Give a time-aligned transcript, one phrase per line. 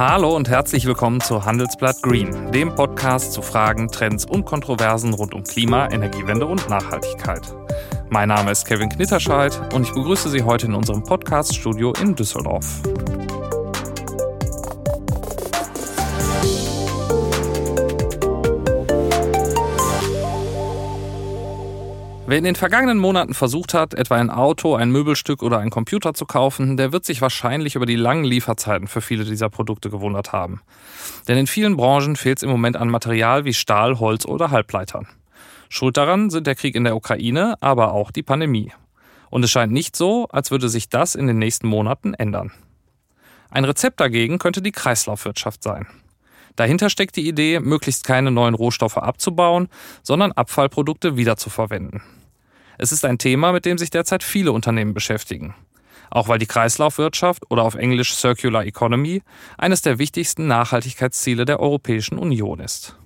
[0.00, 5.34] Hallo und herzlich willkommen zu Handelsblatt Green, dem Podcast zu Fragen, Trends und Kontroversen rund
[5.34, 7.42] um Klima, Energiewende und Nachhaltigkeit.
[8.08, 12.80] Mein Name ist Kevin Knitterscheid und ich begrüße Sie heute in unserem Podcast-Studio in Düsseldorf.
[22.30, 26.14] Wer in den vergangenen Monaten versucht hat, etwa ein Auto, ein Möbelstück oder einen Computer
[26.14, 30.32] zu kaufen, der wird sich wahrscheinlich über die langen Lieferzeiten für viele dieser Produkte gewundert
[30.32, 30.60] haben.
[31.26, 35.08] Denn in vielen Branchen fehlt es im Moment an Material wie Stahl, Holz oder Halbleitern.
[35.68, 38.70] Schuld daran sind der Krieg in der Ukraine, aber auch die Pandemie.
[39.30, 42.52] Und es scheint nicht so, als würde sich das in den nächsten Monaten ändern.
[43.50, 45.88] Ein Rezept dagegen könnte die Kreislaufwirtschaft sein.
[46.54, 49.66] Dahinter steckt die Idee, möglichst keine neuen Rohstoffe abzubauen,
[50.04, 52.02] sondern Abfallprodukte wiederzuverwenden.
[52.82, 55.54] Es ist ein Thema, mit dem sich derzeit viele Unternehmen beschäftigen.
[56.08, 59.20] Auch weil die Kreislaufwirtschaft oder auf Englisch Circular Economy
[59.58, 62.96] eines der wichtigsten Nachhaltigkeitsziele der Europäischen Union ist.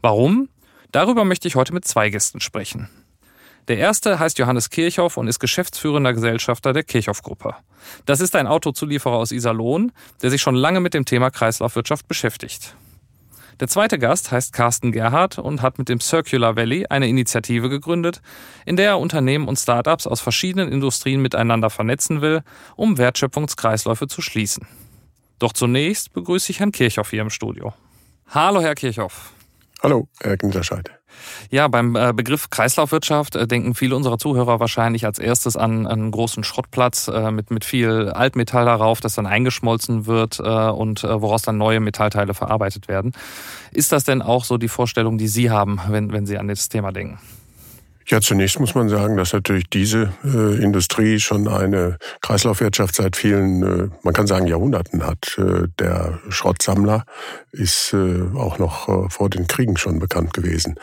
[0.00, 0.48] Warum?
[0.90, 2.88] Darüber möchte ich heute mit zwei Gästen sprechen.
[3.68, 7.56] Der erste heißt Johannes Kirchhoff und ist geschäftsführender Gesellschafter der Kirchhoff-Gruppe.
[8.06, 12.74] Das ist ein Autozulieferer aus Iserlohn, der sich schon lange mit dem Thema Kreislaufwirtschaft beschäftigt.
[13.60, 18.20] Der zweite Gast heißt Carsten Gerhardt und hat mit dem Circular Valley eine Initiative gegründet,
[18.66, 22.42] in der er Unternehmen und Startups aus verschiedenen Industrien miteinander vernetzen will,
[22.76, 24.66] um Wertschöpfungskreisläufe zu schließen.
[25.38, 27.74] Doch zunächst begrüße ich Herrn Kirchhoff hier im Studio.
[28.28, 29.32] Hallo, Herr Kirchhoff.
[29.84, 30.90] Hallo, Herr Gnitterscheid.
[31.50, 36.10] Ja, beim äh, Begriff Kreislaufwirtschaft äh, denken viele unserer Zuhörer wahrscheinlich als erstes an einen
[36.10, 41.58] großen Schrottplatz äh, mit, mit viel Altmetall darauf, das dann eingeschmolzen wird und woraus dann
[41.58, 43.12] neue Metallteile verarbeitet werden.
[43.72, 46.70] Ist das denn auch so die Vorstellung, die Sie haben, wenn, wenn Sie an das
[46.70, 47.18] Thema denken?
[48.06, 53.62] Ja, zunächst muss man sagen, dass natürlich diese äh, Industrie schon eine Kreislaufwirtschaft seit vielen,
[53.62, 55.38] äh, man kann sagen Jahrhunderten hat.
[55.38, 57.04] Äh, der Schrottsammler
[57.52, 60.74] ist äh, auch noch äh, vor den Kriegen schon bekannt gewesen.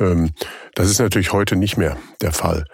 [0.00, 0.30] Ähm,
[0.74, 2.64] das ist natürlich heute nicht mehr der Fall.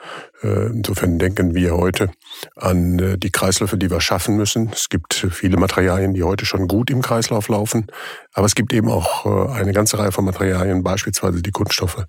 [0.42, 2.10] Äh, insofern denken wir heute
[2.56, 4.70] an äh, die Kreisläufe, die wir schaffen müssen.
[4.72, 7.86] Es gibt viele Materialien, die heute schon gut im Kreislauf laufen,
[8.32, 12.06] aber es gibt eben auch äh, eine ganze Reihe von Materialien, beispielsweise die Kunststoffe,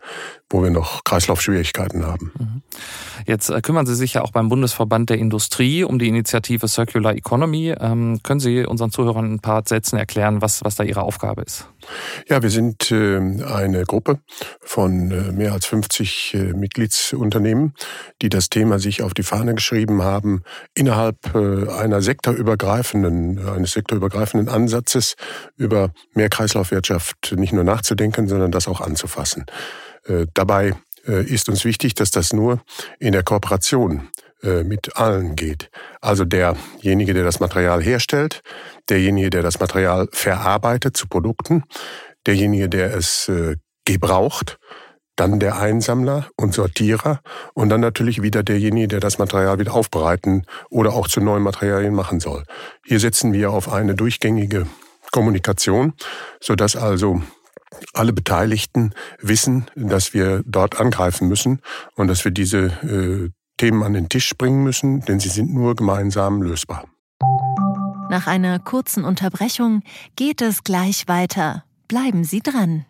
[0.50, 2.32] wo wir noch Kreislaufschwierigkeiten haben.
[2.40, 2.62] Mhm.
[3.26, 7.76] Jetzt kümmern Sie sich ja auch beim Bundesverband der Industrie um die Initiative Circular Economy.
[7.80, 11.68] Ähm, können Sie unseren Zuhörern ein paar Sätzen erklären, was, was da Ihre Aufgabe ist?
[12.28, 14.20] Ja, wir sind eine Gruppe
[14.62, 17.74] von mehr als 50 Mitgliedsunternehmen,
[18.22, 20.44] die das Thema sich auf die Fahne geschrieben haben,
[20.74, 25.16] innerhalb äh, einer sektorübergreifenden, eines sektorübergreifenden Ansatzes
[25.58, 29.46] über mehr Kreislaufwirtschaft nicht nur nachzudenken, sondern das auch anzufassen.
[30.06, 30.74] Äh, dabei
[31.08, 32.62] äh, ist uns wichtig, dass das nur
[33.00, 34.10] in der Kooperation
[34.44, 35.70] mit allen geht.
[36.02, 38.42] Also derjenige, der das Material herstellt,
[38.90, 41.64] derjenige, der das Material verarbeitet zu Produkten,
[42.26, 43.32] derjenige, der es
[43.86, 44.58] gebraucht
[45.16, 47.22] dann der Einsammler und Sortierer
[47.54, 51.94] und dann natürlich wieder derjenige, der das Material wieder aufbereiten oder auch zu neuen Materialien
[51.94, 52.44] machen soll.
[52.86, 54.68] Hier setzen wir auf eine durchgängige
[55.12, 55.94] Kommunikation,
[56.40, 57.22] sodass also
[57.94, 61.62] alle Beteiligten wissen, dass wir dort angreifen müssen
[61.96, 63.30] und dass wir diese äh,
[63.62, 66.88] Themen an den Tisch bringen müssen, denn sie sind nur gemeinsam lösbar.
[68.10, 69.84] Nach einer kurzen Unterbrechung
[70.16, 71.64] geht es gleich weiter.
[71.88, 72.88] Bleiben Sie dran.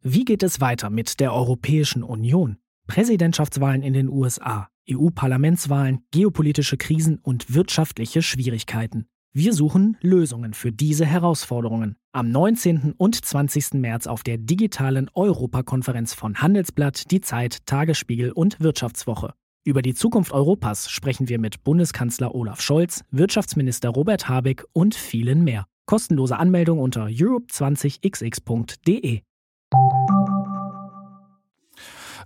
[0.00, 2.56] Wie geht es weiter mit der Europäischen Union?
[2.86, 9.04] Präsidentschaftswahlen in den USA, EU-Parlamentswahlen, geopolitische Krisen und wirtschaftliche Schwierigkeiten.
[9.34, 11.96] Wir suchen Lösungen für diese Herausforderungen.
[12.12, 12.94] Am 19.
[12.96, 13.74] und 20.
[13.74, 19.34] März auf der digitalen Europakonferenz von Handelsblatt, Die Zeit, Tagesspiegel und Wirtschaftswoche.
[19.66, 25.42] Über die Zukunft Europas sprechen wir mit Bundeskanzler Olaf Scholz, Wirtschaftsminister Robert Habeck und vielen
[25.42, 25.64] mehr.
[25.86, 29.22] Kostenlose Anmeldung unter europe20xx.de.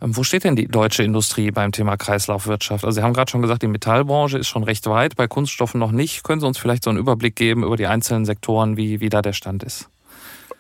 [0.01, 2.85] Ähm, wo steht denn die deutsche Industrie beim Thema Kreislaufwirtschaft?
[2.85, 5.93] Also Sie haben gerade schon gesagt, die Metallbranche ist schon recht weit, bei Kunststoffen noch
[5.93, 6.25] nicht.
[6.25, 9.23] Können Sie uns vielleicht so einen Überblick geben über die einzelnen Sektoren, wie, wie da
[9.23, 9.89] der Stand ist?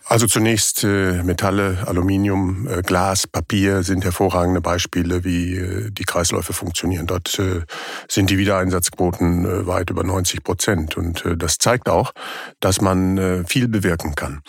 [0.08, 6.54] Also zunächst äh, Metalle, Aluminium, äh, Glas, Papier sind hervorragende Beispiele, wie äh, die Kreisläufe
[6.54, 7.06] funktionieren.
[7.06, 7.60] Dort äh,
[8.08, 10.96] sind die Wiedereinsatzquoten äh, weit über 90 Prozent.
[10.96, 12.12] Und das zeigt auch,
[12.60, 14.40] dass man viel bewirken kann.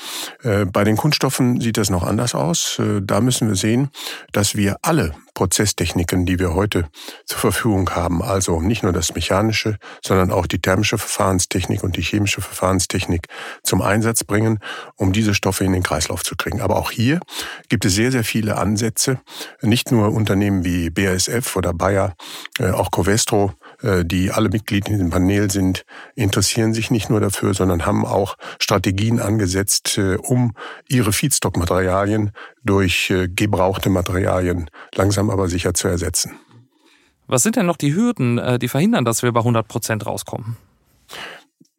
[0.44, 2.82] Bei den Kunststoffen sieht das noch anders aus.
[3.02, 3.90] Da müssen wir sehen,
[4.32, 6.90] dass wir alle Prozesstechniken, die wir heute
[7.26, 8.22] zur Verfügung haben.
[8.22, 13.28] Also nicht nur das mechanische, sondern auch die thermische Verfahrenstechnik und die chemische Verfahrenstechnik
[13.64, 14.60] zum Einsatz bringen,
[14.98, 16.60] um diese Stoffe in den Kreislauf zu kriegen.
[16.60, 17.22] Aber auch hier
[17.70, 19.22] gibt es sehr, sehr viele Ansätze.
[19.62, 22.16] Nicht nur Unternehmen wie BASF oder Bayer,
[22.60, 23.54] äh, auch Covestro
[24.04, 25.86] die alle Mitglieder in dem Panel sind,
[26.16, 30.54] interessieren sich nicht nur dafür, sondern haben auch Strategien angesetzt, äh, um
[30.88, 32.32] ihre Feedstock-Materialien
[32.64, 36.34] durch äh, gebrauchte Materialien langsam aber sicher zu ersetzen.
[37.28, 40.58] Was sind denn noch die Hürden, die verhindern, dass wir bei 100 Prozent rauskommen?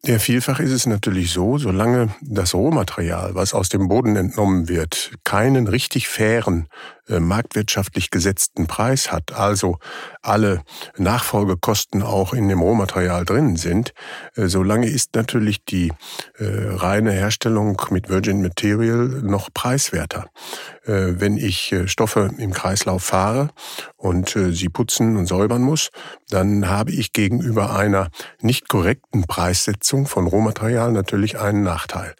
[0.03, 5.11] Ja, vielfach ist es natürlich so, solange das Rohmaterial, was aus dem Boden entnommen wird,
[5.23, 6.67] keinen richtig fairen,
[7.00, 9.79] äh, marktwirtschaftlich gesetzten Preis hat, also
[10.21, 10.61] alle
[10.97, 13.93] Nachfolgekosten auch in dem Rohmaterial drin sind,
[14.35, 15.91] äh, solange ist natürlich die
[16.37, 20.29] äh, reine Herstellung mit Virgin Material noch preiswerter.
[20.85, 23.49] Äh, wenn ich äh, Stoffe im Kreislauf fahre
[23.97, 25.89] und äh, sie putzen und säubern muss,
[26.29, 28.09] dann habe ich gegenüber einer
[28.41, 32.15] nicht korrekten Preissetzung von Rohmaterial natürlich einen Nachteil.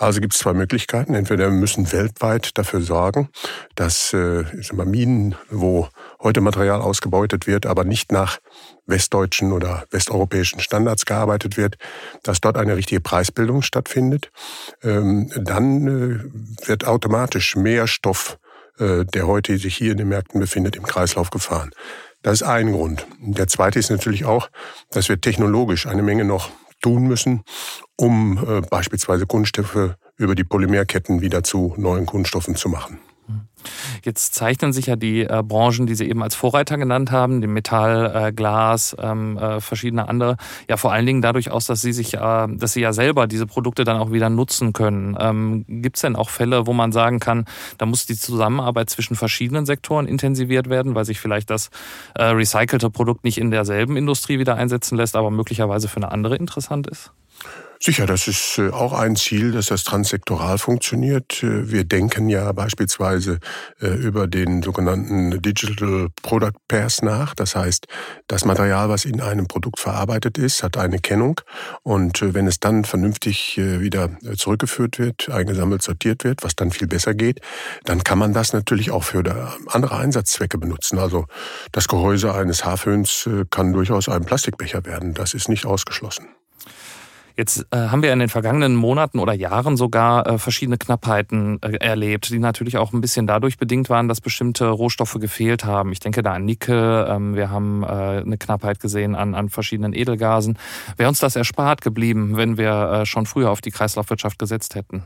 [0.00, 1.14] Also gibt es zwei Möglichkeiten.
[1.14, 3.28] Entweder wir müssen weltweit dafür sorgen,
[3.74, 5.88] dass äh, mal, Minen, wo
[6.22, 8.38] heute Material ausgebeutet wird, aber nicht nach
[8.86, 11.76] westdeutschen oder westeuropäischen Standards gearbeitet wird,
[12.22, 14.32] dass dort eine richtige Preisbildung stattfindet.
[14.82, 18.38] Ähm, dann äh, wird automatisch mehr Stoff,
[18.78, 21.72] äh, der heute sich hier in den Märkten befindet, im Kreislauf gefahren.
[22.22, 23.06] Das ist ein Grund.
[23.20, 24.48] Der zweite ist natürlich auch,
[24.92, 26.50] dass wir technologisch eine Menge noch
[26.80, 27.42] tun müssen,
[28.00, 32.98] um äh, beispielsweise Kunststoffe über die Polymerketten wieder zu neuen Kunststoffen zu machen.
[34.02, 37.52] Jetzt zeichnen sich ja die äh, Branchen, die Sie eben als Vorreiter genannt haben, dem
[37.52, 40.38] Metall, äh, Glas, ähm, äh, verschiedene andere,
[40.68, 43.84] ja vor allen Dingen dadurch aus, dass sie sich, dass sie ja selber diese Produkte
[43.84, 45.16] dann auch wieder nutzen können.
[45.20, 47.44] Ähm, Gibt es denn auch Fälle, wo man sagen kann,
[47.76, 51.68] da muss die Zusammenarbeit zwischen verschiedenen Sektoren intensiviert werden, weil sich vielleicht das
[52.14, 56.36] äh, recycelte Produkt nicht in derselben Industrie wieder einsetzen lässt, aber möglicherweise für eine andere
[56.36, 57.12] interessant ist?
[57.82, 61.42] Sicher, das ist äh, auch ein Ziel, dass das transsektoral funktioniert.
[61.42, 63.38] Äh, wir denken ja beispielsweise
[63.80, 67.34] äh, über den sogenannten Digital Product Pairs nach.
[67.34, 67.86] Das heißt,
[68.26, 71.40] das Material, was in einem Produkt verarbeitet ist, hat eine Kennung.
[71.82, 77.14] Und wenn es dann vernünftig wieder zurückgeführt wird, eingesammelt, sortiert wird, was dann viel besser
[77.14, 77.40] geht,
[77.84, 79.22] dann kann man das natürlich auch für
[79.68, 80.98] andere Einsatzzwecke benutzen.
[80.98, 81.26] Also
[81.72, 85.14] das Gehäuse eines Haarföhns kann durchaus ein Plastikbecher werden.
[85.14, 86.28] Das ist nicht ausgeschlossen.
[87.36, 91.76] Jetzt äh, haben wir in den vergangenen Monaten oder Jahren sogar äh, verschiedene Knappheiten äh,
[91.76, 95.92] erlebt, die natürlich auch ein bisschen dadurch bedingt waren, dass bestimmte Rohstoffe gefehlt haben.
[95.92, 99.92] Ich denke da an Nickel, ähm, wir haben äh, eine Knappheit gesehen an, an verschiedenen
[99.92, 100.58] Edelgasen.
[100.96, 105.02] Wäre uns das erspart geblieben, wenn wir äh, schon früher auf die Kreislaufwirtschaft gesetzt hätten?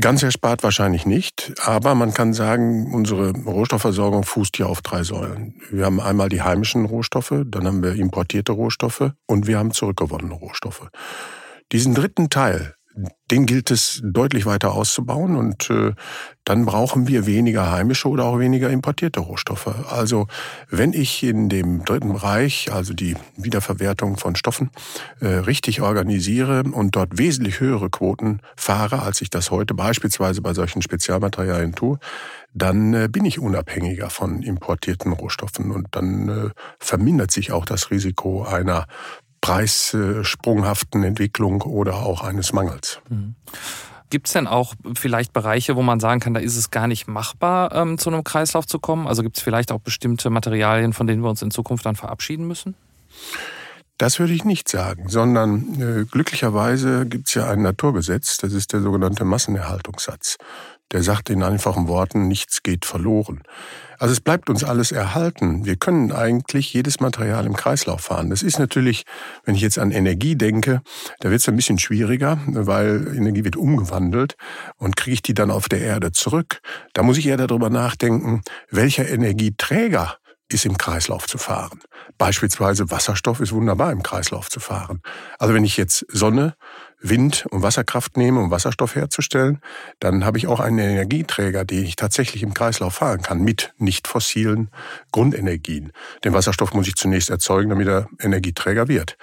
[0.00, 5.54] Ganz erspart wahrscheinlich nicht, aber man kann sagen, unsere Rohstoffversorgung fußt hier auf drei Säulen.
[5.70, 10.34] Wir haben einmal die heimischen Rohstoffe, dann haben wir importierte Rohstoffe und wir haben zurückgewonnene
[10.34, 10.88] Rohstoffe.
[11.70, 12.74] Diesen dritten Teil,
[13.30, 15.92] den gilt es deutlich weiter auszubauen und äh,
[16.44, 19.74] dann brauchen wir weniger heimische oder auch weniger importierte Rohstoffe.
[19.90, 20.28] Also
[20.68, 24.70] wenn ich in dem dritten Bereich, also die Wiederverwertung von Stoffen,
[25.20, 30.52] äh, richtig organisiere und dort wesentlich höhere Quoten fahre, als ich das heute beispielsweise bei
[30.54, 31.98] solchen Spezialmaterialien tue,
[32.52, 37.90] dann äh, bin ich unabhängiger von importierten Rohstoffen und dann äh, vermindert sich auch das
[37.90, 38.86] Risiko einer
[39.44, 43.00] preissprunghaften Entwicklung oder auch eines Mangels.
[43.10, 43.34] Mhm.
[44.08, 47.08] Gibt es denn auch vielleicht Bereiche, wo man sagen kann, da ist es gar nicht
[47.08, 49.06] machbar, ähm, zu einem Kreislauf zu kommen?
[49.06, 52.46] Also gibt es vielleicht auch bestimmte Materialien, von denen wir uns in Zukunft dann verabschieden
[52.46, 52.74] müssen?
[53.98, 58.72] Das würde ich nicht sagen, sondern äh, glücklicherweise gibt es ja ein Naturgesetz, das ist
[58.72, 60.36] der sogenannte Massenerhaltungssatz.
[60.92, 63.42] Der sagt in einfachen Worten, nichts geht verloren.
[63.98, 65.64] Also es bleibt uns alles erhalten.
[65.64, 68.30] Wir können eigentlich jedes Material im Kreislauf fahren.
[68.30, 69.04] Das ist natürlich,
[69.44, 70.82] wenn ich jetzt an Energie denke,
[71.20, 74.36] da wird es ein bisschen schwieriger, weil Energie wird umgewandelt
[74.76, 76.60] und kriege ich die dann auf der Erde zurück.
[76.92, 81.80] Da muss ich eher darüber nachdenken, welcher Energieträger ist im Kreislauf zu fahren.
[82.18, 85.00] Beispielsweise Wasserstoff ist wunderbar im Kreislauf zu fahren.
[85.38, 86.54] Also wenn ich jetzt Sonne,
[87.04, 89.60] Wind und Wasserkraft nehme, um Wasserstoff herzustellen,
[90.00, 94.08] dann habe ich auch einen Energieträger, den ich tatsächlich im Kreislauf fahren kann, mit nicht
[94.08, 94.70] fossilen
[95.12, 95.92] Grundenergien.
[96.24, 99.18] Den Wasserstoff muss ich zunächst erzeugen, damit er Energieträger wird.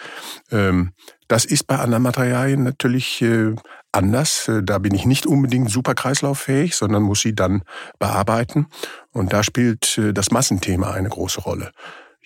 [0.52, 0.94] Ähm,
[1.28, 3.56] das ist bei anderen Materialien natürlich äh,
[3.92, 4.48] anders.
[4.48, 7.64] Äh, da bin ich nicht unbedingt super kreislauffähig, sondern muss sie dann
[7.98, 8.68] bearbeiten.
[9.12, 11.72] Und da spielt äh, das Massenthema eine große Rolle.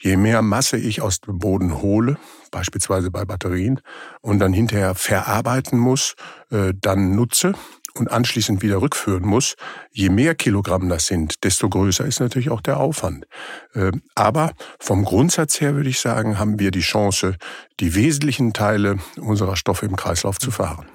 [0.06, 2.18] Je mehr Masse ich aus dem Boden hole,
[2.52, 3.82] beispielsweise bei Batterien,
[4.22, 6.14] und dann hinterher verarbeiten muss,
[6.52, 7.54] äh, dann nutze
[7.96, 9.56] und anschließend wieder rückführen muss,
[9.90, 13.26] je mehr Kilogramm das sind, desto größer ist natürlich auch der Aufwand.
[14.16, 17.38] Aber vom Grundsatz her würde ich sagen, haben wir die Chance,
[17.80, 20.88] die wesentlichen Teile unserer Stoffe im Kreislauf zu fahren.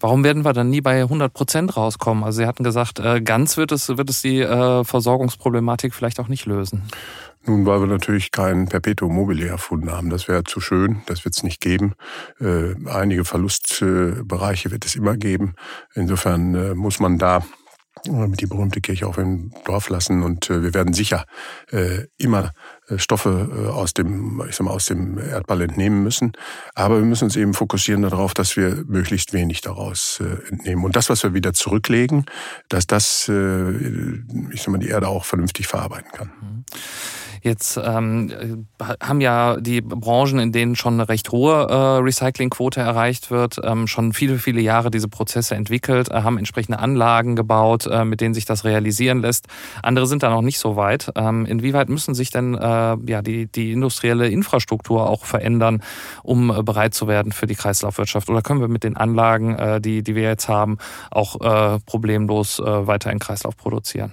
[0.00, 2.24] Warum werden wir dann nie bei 100 Prozent rauskommen?
[2.24, 6.28] Also Sie hatten gesagt, äh, ganz wird es, wird es die äh, Versorgungsproblematik vielleicht auch
[6.28, 6.82] nicht lösen.
[7.46, 10.10] Nun, weil wir natürlich kein Perpetuum mobile erfunden haben.
[10.10, 11.94] Das wäre zu schön, das wird es nicht geben.
[12.40, 15.54] Äh, einige Verlustbereiche wird es immer geben.
[15.94, 17.44] Insofern äh, muss man da
[18.04, 21.24] die berühmte Kirche auf dem Dorf lassen und äh, wir werden sicher
[21.70, 22.50] äh, immer äh,
[22.96, 26.32] Stoffe äh, aus dem, ich sag mal, aus dem Erdball entnehmen müssen.
[26.74, 30.84] Aber wir müssen uns eben fokussieren darauf, dass wir möglichst wenig daraus äh, entnehmen.
[30.84, 32.26] Und das, was wir wieder zurücklegen,
[32.68, 33.70] dass das, äh,
[34.52, 36.30] ich sag mal, die Erde auch vernünftig verarbeiten kann.
[36.40, 36.64] Mhm.
[37.46, 38.66] Jetzt ähm,
[39.00, 43.86] haben ja die Branchen, in denen schon eine recht hohe äh, Recyclingquote erreicht wird, ähm,
[43.86, 48.34] schon viele, viele Jahre diese Prozesse entwickelt, äh, haben entsprechende Anlagen gebaut, äh, mit denen
[48.34, 49.46] sich das realisieren lässt.
[49.80, 51.12] Andere sind da noch nicht so weit.
[51.14, 52.58] Ähm, inwieweit müssen sich denn äh,
[53.06, 55.82] ja, die, die industrielle Infrastruktur auch verändern,
[56.22, 58.28] um äh, bereit zu werden für die Kreislaufwirtschaft?
[58.28, 60.78] Oder können wir mit den Anlagen, äh, die, die wir jetzt haben,
[61.10, 64.12] auch äh, problemlos äh, weiter in Kreislauf produzieren?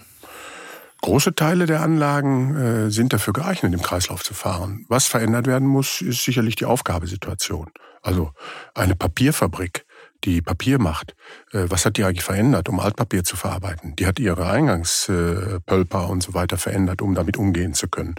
[1.01, 4.85] Große Teile der Anlagen äh, sind dafür geeignet, im Kreislauf zu fahren.
[4.87, 7.71] Was verändert werden muss, ist sicherlich die Aufgabesituation.
[8.01, 8.31] Also
[8.73, 9.85] eine Papierfabrik,
[10.23, 11.15] die Papier macht, äh,
[11.51, 13.95] was hat die eigentlich verändert, um Altpapier zu verarbeiten?
[13.95, 18.15] Die hat ihre Eingangspölper und so weiter verändert, um damit umgehen zu können.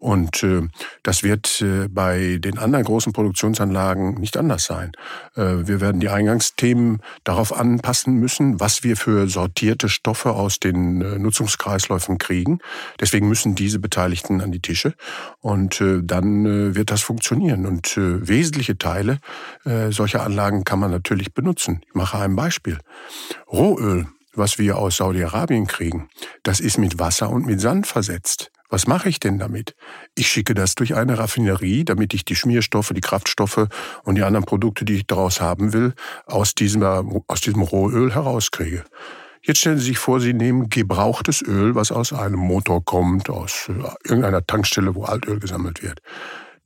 [0.00, 0.62] Und äh,
[1.02, 4.92] das wird äh, bei den anderen großen Produktionsanlagen nicht anders sein.
[5.36, 11.02] Äh, wir werden die Eingangsthemen darauf anpassen müssen, was wir für sortierte Stoffe aus den
[11.02, 12.60] äh, Nutzungskreisläufen kriegen.
[12.98, 14.94] Deswegen müssen diese Beteiligten an die Tische
[15.40, 17.66] und äh, dann äh, wird das funktionieren.
[17.66, 19.18] Und äh, wesentliche Teile
[19.66, 21.82] äh, solcher Anlagen kann man natürlich benutzen.
[21.86, 22.78] Ich mache ein Beispiel.
[23.52, 26.08] Rohöl was wir aus Saudi-Arabien kriegen,
[26.42, 28.50] das ist mit Wasser und mit Sand versetzt.
[28.68, 29.74] Was mache ich denn damit?
[30.14, 33.66] Ich schicke das durch eine Raffinerie, damit ich die Schmierstoffe, die Kraftstoffe
[34.04, 35.94] und die anderen Produkte, die ich daraus haben will,
[36.26, 36.84] aus diesem,
[37.26, 38.84] aus diesem Rohöl herauskriege.
[39.42, 43.68] Jetzt stellen Sie sich vor, Sie nehmen gebrauchtes Öl, was aus einem Motor kommt, aus
[43.68, 46.00] äh, irgendeiner Tankstelle, wo Altöl gesammelt wird.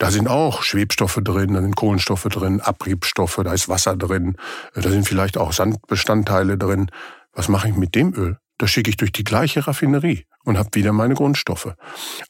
[0.05, 4.37] Da sind auch Schwebstoffe drin, da sind Kohlenstoffe drin, Abriebstoffe, da ist Wasser drin,
[4.75, 6.91] da sind vielleicht auch Sandbestandteile drin.
[7.33, 8.37] Was mache ich mit dem Öl?
[8.59, 11.73] Das schicke ich durch die gleiche Raffinerie und habe wieder meine Grundstoffe.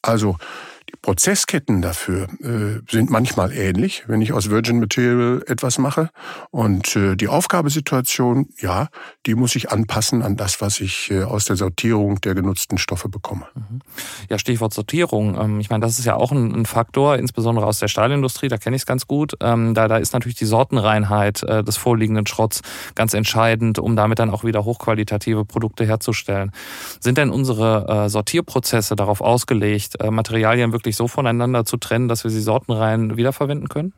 [0.03, 0.37] Also
[1.03, 6.11] Prozessketten dafür äh, sind manchmal ähnlich, wenn ich aus Virgin Material etwas mache.
[6.51, 8.89] Und äh, die Aufgabesituation, ja,
[9.27, 13.09] die muss ich anpassen an das, was ich äh, aus der Sortierung der genutzten Stoffe
[13.09, 13.47] bekomme.
[13.55, 13.81] Mhm.
[14.29, 15.39] Ja, Stichwort Sortierung.
[15.41, 18.59] Ähm, ich meine, das ist ja auch ein, ein Faktor, insbesondere aus der Stahlindustrie, da
[18.59, 19.35] kenne ich es ganz gut.
[19.41, 22.63] Ähm, da, da ist natürlich die Sortenreinheit äh, des vorliegenden Schrotts
[22.95, 26.53] ganz entscheidend, um damit dann auch wieder hochqualitative Produkte herzustellen.
[27.01, 32.25] Sind denn unsere äh, Sortierprozesse darauf ausgelegt, äh, Materialien wirklich so voneinander zu trennen, dass
[32.25, 33.93] wir sie sortenrein wiederverwenden können?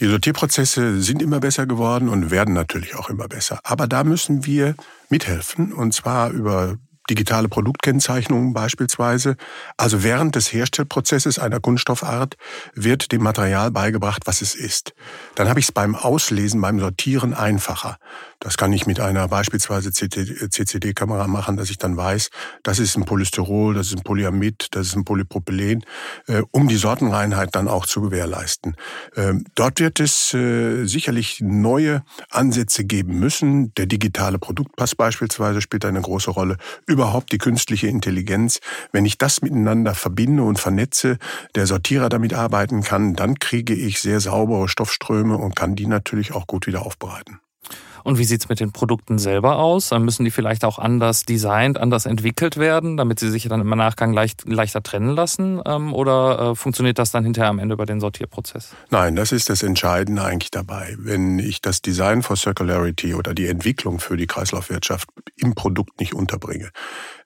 [0.00, 3.60] Die Sortierprozesse sind immer besser geworden und werden natürlich auch immer besser.
[3.62, 4.74] Aber da müssen wir
[5.10, 6.78] mithelfen und zwar über
[7.10, 9.36] digitale Produktkennzeichnungen beispielsweise.
[9.76, 12.36] Also während des Herstellprozesses einer Kunststoffart
[12.74, 14.94] wird dem Material beigebracht, was es ist.
[15.34, 17.98] Dann habe ich es beim Auslesen, beim Sortieren einfacher.
[18.42, 22.30] Das kann ich mit einer beispielsweise CCD-Kamera machen, dass ich dann weiß,
[22.64, 25.84] das ist ein Polystyrol, das ist ein Polyamid, das ist ein Polypropylen,
[26.26, 28.74] äh, um die Sortenreinheit dann auch zu gewährleisten.
[29.14, 33.72] Ähm, dort wird es äh, sicherlich neue Ansätze geben müssen.
[33.74, 36.56] Der digitale Produktpass beispielsweise spielt eine große Rolle.
[36.84, 38.58] Überhaupt die künstliche Intelligenz.
[38.90, 41.18] Wenn ich das miteinander verbinde und vernetze,
[41.54, 46.32] der Sortierer damit arbeiten kann, dann kriege ich sehr saubere Stoffströme und kann die natürlich
[46.32, 47.38] auch gut wieder aufbereiten.
[48.04, 49.88] Und wie sieht's mit den Produkten selber aus?
[49.88, 53.68] Dann müssen die vielleicht auch anders designt, anders entwickelt werden, damit sie sich dann im
[53.68, 55.60] Nachgang leicht, leichter trennen lassen?
[55.66, 58.74] Ähm, oder äh, funktioniert das dann hinterher am Ende über den Sortierprozess?
[58.90, 60.94] Nein, das ist das Entscheidende eigentlich dabei.
[60.98, 66.14] Wenn ich das Design for Circularity oder die Entwicklung für die Kreislaufwirtschaft im Produkt nicht
[66.14, 66.70] unterbringe,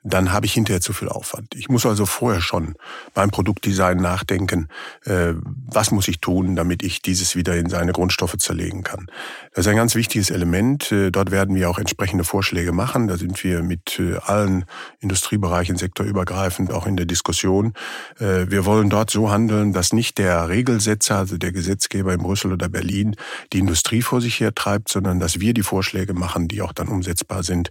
[0.09, 1.55] dann habe ich hinterher zu viel Aufwand.
[1.57, 2.75] Ich muss also vorher schon
[3.13, 4.69] beim Produktdesign nachdenken,
[5.05, 5.35] äh,
[5.67, 9.07] was muss ich tun, damit ich dieses wieder in seine Grundstoffe zerlegen kann.
[9.53, 10.93] Das ist ein ganz wichtiges Element.
[10.93, 13.09] Äh, dort werden wir auch entsprechende Vorschläge machen.
[13.09, 14.65] Da sind wir mit äh, allen
[15.01, 17.75] Industriebereichen sektorübergreifend auch in der Diskussion.
[18.19, 22.69] Wir wollen dort so handeln, dass nicht der Regelsetzer, also der Gesetzgeber in Brüssel oder
[22.69, 23.17] Berlin,
[23.53, 26.89] die Industrie vor sich her treibt, sondern dass wir die Vorschläge machen, die auch dann
[26.89, 27.71] umsetzbar sind,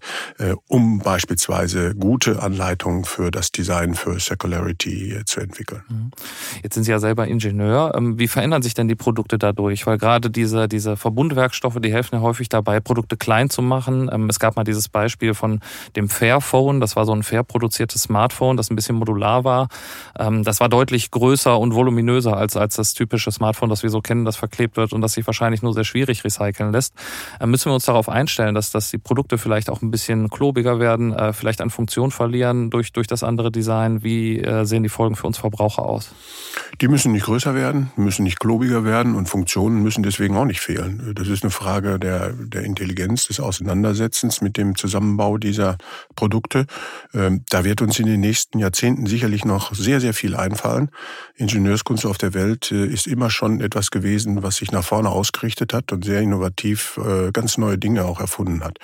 [0.68, 5.84] um beispielsweise gut gute Anleitung für das Design für Circularity zu entwickeln.
[5.88, 6.12] Mhm.
[6.64, 7.94] Jetzt sind Sie ja selber Ingenieur.
[7.96, 9.86] Ähm, wie verändern sich denn die Produkte dadurch?
[9.86, 14.10] Weil gerade diese, diese Verbundwerkstoffe, die helfen ja häufig dabei, Produkte klein zu machen.
[14.12, 15.60] Ähm, es gab mal dieses Beispiel von
[15.96, 16.80] dem Fairphone.
[16.80, 19.68] Das war so ein fair produziertes Smartphone, das ein bisschen modular war.
[20.18, 24.02] Ähm, das war deutlich größer und voluminöser als, als das typische Smartphone, das wir so
[24.02, 26.96] kennen, das verklebt wird und das sich wahrscheinlich nur sehr schwierig recyceln lässt.
[27.46, 31.14] Müssen wir uns darauf einstellen, dass, dass die Produkte vielleicht auch ein bisschen klobiger werden,
[31.14, 34.04] äh, vielleicht an Funktion verlieren durch, durch das andere Design?
[34.04, 36.12] Wie äh, sehen die Folgen für uns Verbraucher aus?
[36.82, 40.60] Die müssen nicht größer werden, müssen nicht klobiger werden und Funktionen müssen deswegen auch nicht
[40.62, 41.14] fehlen.
[41.16, 45.78] Das ist eine Frage der, der Intelligenz, des Auseinandersetzens mit dem Zusammenbau dieser
[46.16, 46.66] Produkte.
[47.14, 50.90] Ähm, da wird uns in den nächsten Jahrzehnten sicherlich noch sehr, sehr viel einfallen.
[51.36, 55.74] Ingenieurskunst auf der Welt äh, ist immer schon etwas gewesen, was sich nach vorne ausgerichtet
[55.74, 58.80] hat und sehr innovativ äh, ganz neue Dinge auch erfunden hat.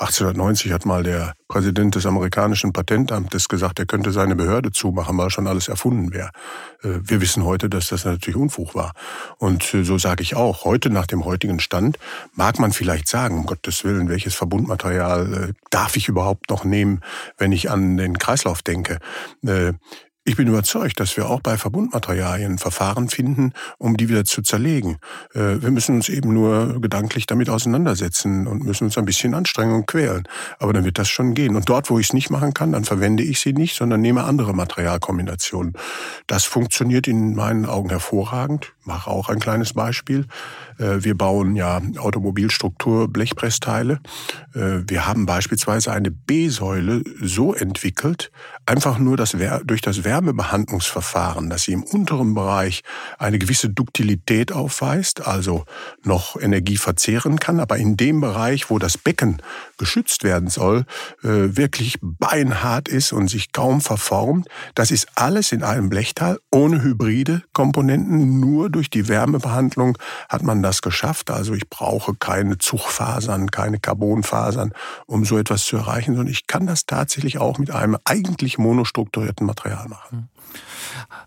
[0.00, 5.30] 1890 hat mal der Präsident des amerikanischen Patentamtes gesagt, er könnte seine Behörde zumachen, weil
[5.30, 6.30] schon alles erfunden wäre.
[6.84, 8.92] Äh, wir wissen heute, dass das natürlich Unfug war.
[9.38, 11.98] Und äh, so sage ich auch, heute nach dem heutigen Stand
[12.34, 17.00] mag man vielleicht sagen, um Gottes Willen, welches Verbundmaterial äh, darf ich überhaupt noch nehmen,
[17.36, 19.00] wenn ich an den Kreislauf denke.
[20.28, 24.98] Ich bin überzeugt, dass wir auch bei Verbundmaterialien Verfahren finden, um die wieder zu zerlegen.
[25.32, 29.74] Äh, wir müssen uns eben nur gedanklich damit auseinandersetzen und müssen uns ein bisschen anstrengen
[29.74, 30.28] und quälen.
[30.58, 31.56] Aber dann wird das schon gehen.
[31.56, 34.24] Und dort, wo ich es nicht machen kann, dann verwende ich sie nicht, sondern nehme
[34.24, 35.72] andere Materialkombinationen.
[36.26, 38.74] Das funktioniert in meinen Augen hervorragend.
[38.80, 40.26] Ich mache auch ein kleines Beispiel.
[40.78, 44.00] Äh, wir bauen ja Automobilstruktur, Blechpressteile.
[44.54, 48.30] Äh, wir haben beispielsweise eine B-Säule so entwickelt,
[48.66, 52.82] einfach nur das, durch das Wärmebehandlungsverfahren, dass sie im unteren Bereich
[53.18, 55.64] eine gewisse Duktilität aufweist, also
[56.04, 59.42] noch Energie verzehren kann, aber in dem Bereich, wo das Becken
[59.78, 60.84] geschützt werden soll,
[61.22, 64.48] äh, wirklich beinhart ist und sich kaum verformt.
[64.74, 68.40] Das ist alles in einem Blechteil ohne hybride Komponenten.
[68.40, 71.30] Nur durch die Wärmebehandlung hat man das geschafft.
[71.30, 74.72] Also ich brauche keine Zugfasern, keine Carbonfasern,
[75.06, 79.46] um so etwas zu erreichen, sondern ich kann das tatsächlich auch mit einem eigentlich monostrukturierten
[79.46, 80.10] Material machen.
[80.10, 80.28] Hm.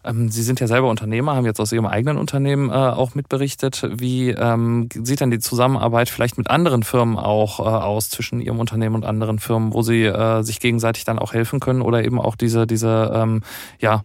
[0.04, 3.88] Ähm, Sie sind ja selber Unternehmer, haben jetzt aus Ihrem eigenen Unternehmen äh, auch mitberichtet.
[3.94, 8.60] Wie ähm, sieht denn die Zusammenarbeit vielleicht mit anderen Firmen auch äh, aus zwischen Ihrem
[8.60, 12.20] Unternehmen und anderen Firmen, wo Sie äh, sich gegenseitig dann auch helfen können oder eben
[12.20, 13.42] auch diese, diese ähm,
[13.80, 14.04] ja,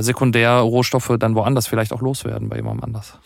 [0.00, 3.18] Sekundärrohstoffe dann woanders vielleicht auch loswerden bei jemandem anders?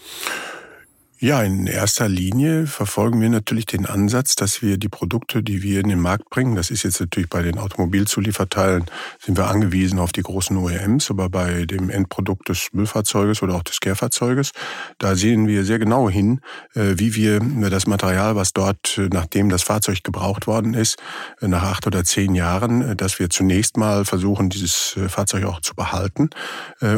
[1.20, 5.80] Ja, in erster Linie verfolgen wir natürlich den Ansatz, dass wir die Produkte, die wir
[5.80, 8.84] in den Markt bringen, das ist jetzt natürlich bei den Automobilzulieferteilen,
[9.18, 13.64] sind wir angewiesen auf die großen OEMs, aber bei dem Endprodukt des Müllfahrzeuges oder auch
[13.64, 14.52] des Kehrfahrzeuges,
[14.98, 16.40] da sehen wir sehr genau hin,
[16.76, 20.98] äh, wie wir das Material, was dort, äh, nachdem das Fahrzeug gebraucht worden ist,
[21.40, 25.74] äh, nach acht oder zehn Jahren, dass wir zunächst mal versuchen, dieses Fahrzeug auch zu
[25.74, 26.30] behalten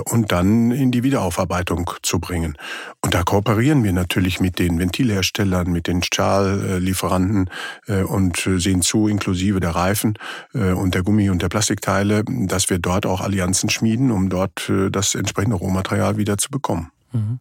[0.04, 2.59] und dann in die Wiederaufarbeitung zu bringen.
[3.00, 7.48] Und da kooperieren wir natürlich natürlich mit den Ventilherstellern, mit den Stahllieferanten
[7.86, 10.18] äh, und sehen zu, inklusive der Reifen
[10.52, 14.68] äh, und der Gummi- und der Plastikteile, dass wir dort auch Allianzen schmieden, um dort
[14.68, 16.90] äh, das entsprechende Rohmaterial wieder zu bekommen.
[17.12, 17.38] Mhm.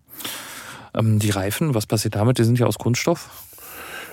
[0.93, 2.37] Ähm, die Reifen, was passiert damit?
[2.37, 3.29] Die sind ja aus Kunststoff.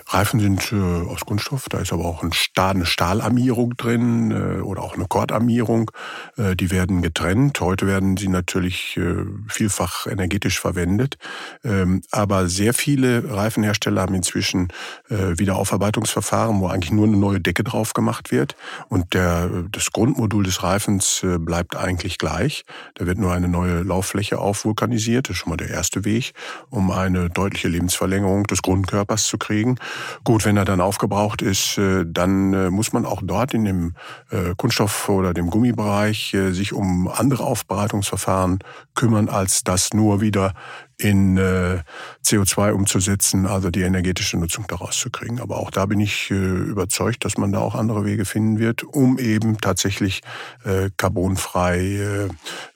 [0.08, 4.60] Reifen sind äh, aus Kunststoff, da ist aber auch ein Stahl, eine Stahlarmierung drin äh,
[4.60, 5.90] oder auch eine Kordarmierung.
[6.36, 7.60] Äh, die werden getrennt.
[7.60, 11.18] Heute werden sie natürlich äh, vielfach energetisch verwendet.
[11.64, 14.68] Ähm, aber sehr viele Reifenhersteller haben inzwischen
[15.10, 18.54] äh, Wiederaufarbeitungsverfahren, wo eigentlich nur eine neue Decke drauf gemacht wird.
[18.88, 22.64] Und der, das Grundmodul des Reifens äh, bleibt eigentlich gleich.
[22.94, 25.28] Da wird nur eine neue Lauffläche aufvulkanisiert.
[25.28, 26.32] Das ist schon mal der erste Weg,
[26.70, 29.78] um eine deutliche Lebensverlängerung des Grundkörpers zu kriegen.
[30.24, 33.94] Gut, wenn er dann aufgebraucht ist, äh, dann äh, muss man auch dort in dem
[34.30, 38.58] äh, Kunststoff- oder dem Gummibereich sich um andere Aufbereitungsverfahren
[38.94, 40.54] kümmern, als das nur wieder
[40.98, 41.38] in
[42.24, 45.40] CO2 umzusetzen, also die energetische Nutzung daraus zu kriegen.
[45.40, 49.18] Aber auch da bin ich überzeugt, dass man da auch andere Wege finden wird, um
[49.18, 50.22] eben tatsächlich
[50.96, 52.28] carbonfrei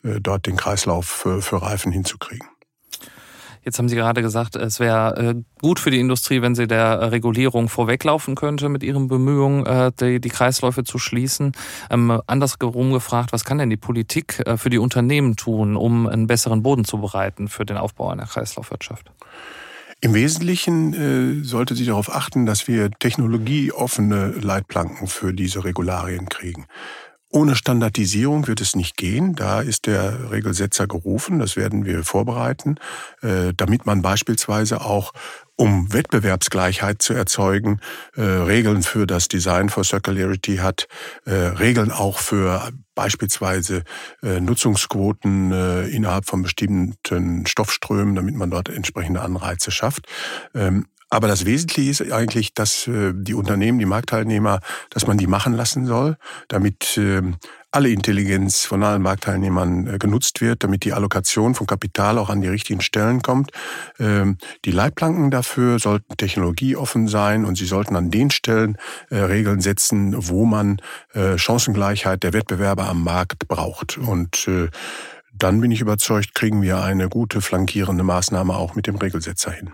[0.03, 1.07] dort den Kreislauf
[1.41, 2.47] für Reifen hinzukriegen.
[3.63, 7.13] Jetzt haben Sie gerade gesagt, es wäre äh, gut für die Industrie, wenn sie der
[7.13, 11.53] Regulierung vorweglaufen könnte mit ihren Bemühungen, äh, die, die Kreisläufe zu schließen.
[11.91, 16.27] Ähm, andersherum gefragt, was kann denn die Politik äh, für die Unternehmen tun, um einen
[16.27, 19.13] besseren Boden zu bereiten für den Aufbau einer Kreislaufwirtschaft?
[20.03, 26.65] Im Wesentlichen äh, sollte sie darauf achten, dass wir technologieoffene Leitplanken für diese Regularien kriegen.
[27.33, 29.37] Ohne Standardisierung wird es nicht gehen.
[29.37, 31.39] Da ist der Regelsetzer gerufen.
[31.39, 32.75] Das werden wir vorbereiten,
[33.23, 35.13] äh, damit man beispielsweise auch
[35.55, 37.81] um Wettbewerbsgleichheit zu erzeugen,
[38.17, 40.89] äh, Regeln für das Design for Circularity hat,
[41.25, 43.85] äh, Regeln auch für beispielsweise
[44.21, 45.53] Nutzungsquoten
[45.89, 50.07] innerhalb von bestimmten Stoffströmen, damit man dort entsprechende Anreize schafft.
[51.11, 55.55] Aber das Wesentliche ist eigentlich, dass äh, die Unternehmen, die Marktteilnehmer, dass man die machen
[55.55, 57.37] lassen soll, damit ähm,
[57.73, 62.41] alle Intelligenz von allen Marktteilnehmern äh, genutzt wird, damit die Allokation von Kapital auch an
[62.41, 63.51] die richtigen Stellen kommt.
[63.99, 68.79] Ähm, die Leitplanken dafür sollten technologieoffen sein und sie sollten an den Stellen
[69.11, 70.81] äh, Regeln setzen, wo man
[71.37, 73.99] Chancengleichheit der Wettbewerber am Markt braucht.
[73.99, 74.49] Und
[75.33, 79.73] dann bin ich überzeugt, kriegen wir eine gute flankierende Maßnahme auch mit dem Regelsetzer hin.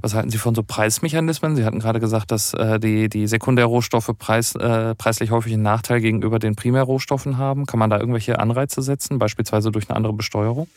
[0.00, 1.56] Was halten Sie von so Preismechanismen?
[1.56, 6.00] Sie hatten gerade gesagt, dass äh, die, die Sekundärrohstoffe preis, äh, preislich häufig einen Nachteil
[6.00, 7.66] gegenüber den Primärrohstoffen haben.
[7.66, 10.68] Kann man da irgendwelche Anreize setzen, beispielsweise durch eine andere Besteuerung?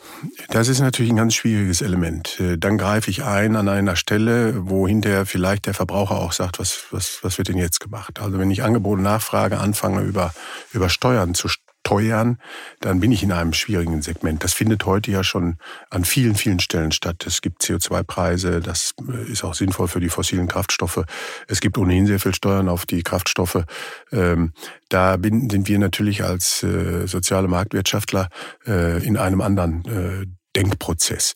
[0.49, 2.39] Das ist natürlich ein ganz schwieriges Element.
[2.39, 6.59] Äh, dann greife ich ein an einer Stelle, wo hinterher vielleicht der Verbraucher auch sagt,
[6.59, 8.19] was, was, was wird denn jetzt gemacht?
[8.21, 10.33] Also wenn ich Angebot und Nachfrage anfange, über,
[10.73, 11.47] über Steuern zu
[11.85, 12.39] teuern,
[12.81, 14.43] dann bin ich in einem schwierigen Segment.
[14.43, 15.57] Das findet heute ja schon
[15.89, 17.23] an vielen, vielen Stellen statt.
[17.25, 21.05] Es gibt CO2-Preise, das äh, ist auch sinnvoll für die fossilen Kraftstoffe.
[21.47, 23.63] Es gibt ohnehin sehr viel Steuern auf die Kraftstoffe.
[24.11, 24.51] Ähm,
[24.89, 28.29] da sind wir natürlich als äh, soziale Marktwirtschaftler
[28.67, 31.33] äh, in einem anderen Denkprozess.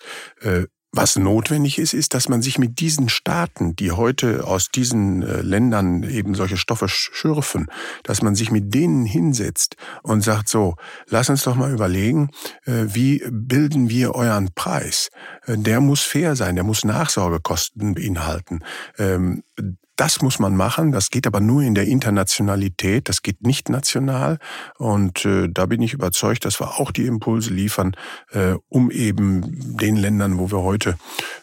[0.91, 5.41] Was notwendig ist, ist, dass man sich mit diesen Staaten, die heute aus diesen äh,
[5.41, 7.67] Ländern eben solche Stoffe schürfen,
[8.04, 10.75] dass man sich mit denen hinsetzt und sagt, so,
[11.08, 12.32] lass uns doch mal überlegen,
[12.65, 15.10] äh, wie bilden wir euren Preis?
[15.45, 18.62] Äh, der muss fair sein, der muss Nachsorgekosten beinhalten.
[20.00, 20.94] Das muss man machen.
[20.94, 23.10] Das geht aber nur in der Internationalität.
[23.10, 24.40] Das geht nicht national.
[24.78, 27.98] Und äh, da bin ich überzeugt, dass wir auch die Impulse liefern,
[28.32, 30.96] äh, um eben den Ländern, wo wir heute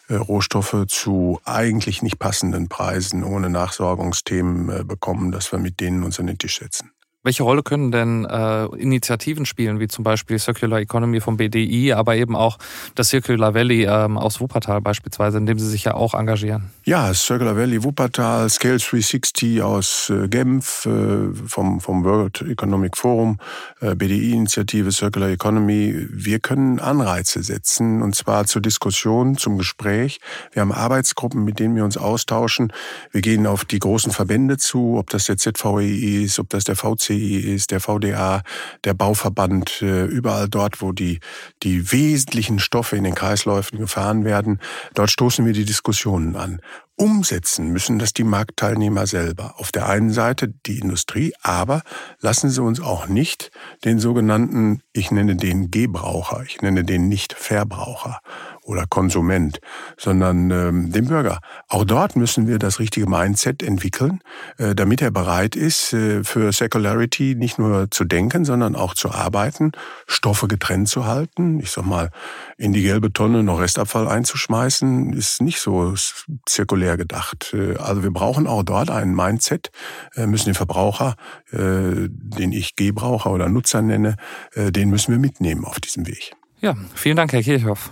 [0.07, 6.01] äh, Rohstoffe zu eigentlich nicht passenden Preisen ohne Nachsorgungsthemen äh, bekommen, dass wir mit denen
[6.01, 6.89] uns an den Tisch setzen.
[7.27, 12.15] Welche Rolle können denn äh, Initiativen spielen, wie zum Beispiel Circular Economy vom BDI, aber
[12.15, 12.57] eben auch
[12.95, 16.71] das Circular Valley ähm, aus Wuppertal beispielsweise, in dem Sie sich ja auch engagieren?
[16.85, 23.39] Ja, Circular Valley Wuppertal, Scale 360 aus äh, Genf, äh, vom, vom World Economic Forum,
[23.81, 26.07] äh, BDI-Initiative Circular Economy.
[26.09, 30.21] Wir können Anreize setzen, und zwar zur Diskussion, zum Gespräch.
[30.53, 32.71] Wir haben Arbeitsgruppen, mit denen wir uns austauschen.
[33.11, 36.77] Wir gehen auf die großen Verbände zu, ob das der ZVEI ist, ob das der
[36.77, 38.41] VC ist, der VDA,
[38.83, 41.19] der Bauverband, äh, überall dort, wo die,
[41.63, 44.59] die wesentlichen Stoffe in den Kreisläufen gefahren werden,
[44.93, 46.61] dort stoßen wir die Diskussionen an.
[46.99, 49.59] Umsetzen müssen das die Marktteilnehmer selber.
[49.59, 51.83] Auf der einen Seite die Industrie, aber
[52.21, 53.51] lassen Sie uns auch nicht
[53.85, 58.19] den sogenannten, ich nenne den Gebraucher, ich nenne den Nicht-Verbraucher
[58.67, 59.59] oder Konsument,
[59.97, 61.39] sondern ähm, dem Bürger.
[61.69, 64.19] Auch dort müssen wir das richtige Mindset entwickeln,
[64.57, 69.11] äh, damit er bereit ist, äh, für Secularity nicht nur zu denken, sondern auch zu
[69.11, 69.71] arbeiten,
[70.05, 71.59] Stoffe getrennt zu halten.
[71.59, 72.11] Ich sag mal,
[72.57, 75.95] in die gelbe Tonne noch Restabfall einzuschmeißen, ist nicht so
[76.45, 77.53] zirkulär gedacht.
[77.53, 79.71] Äh, also wir brauchen auch dort ein Mindset,
[80.15, 81.15] äh, müssen den Verbraucher,
[81.51, 84.17] äh, den ich Gebraucher oder Nutzer nenne,
[84.55, 86.35] äh, den müssen wir mitnehmen auf diesem Weg.
[86.59, 87.91] Ja, vielen Dank, Herr Kirchhoff.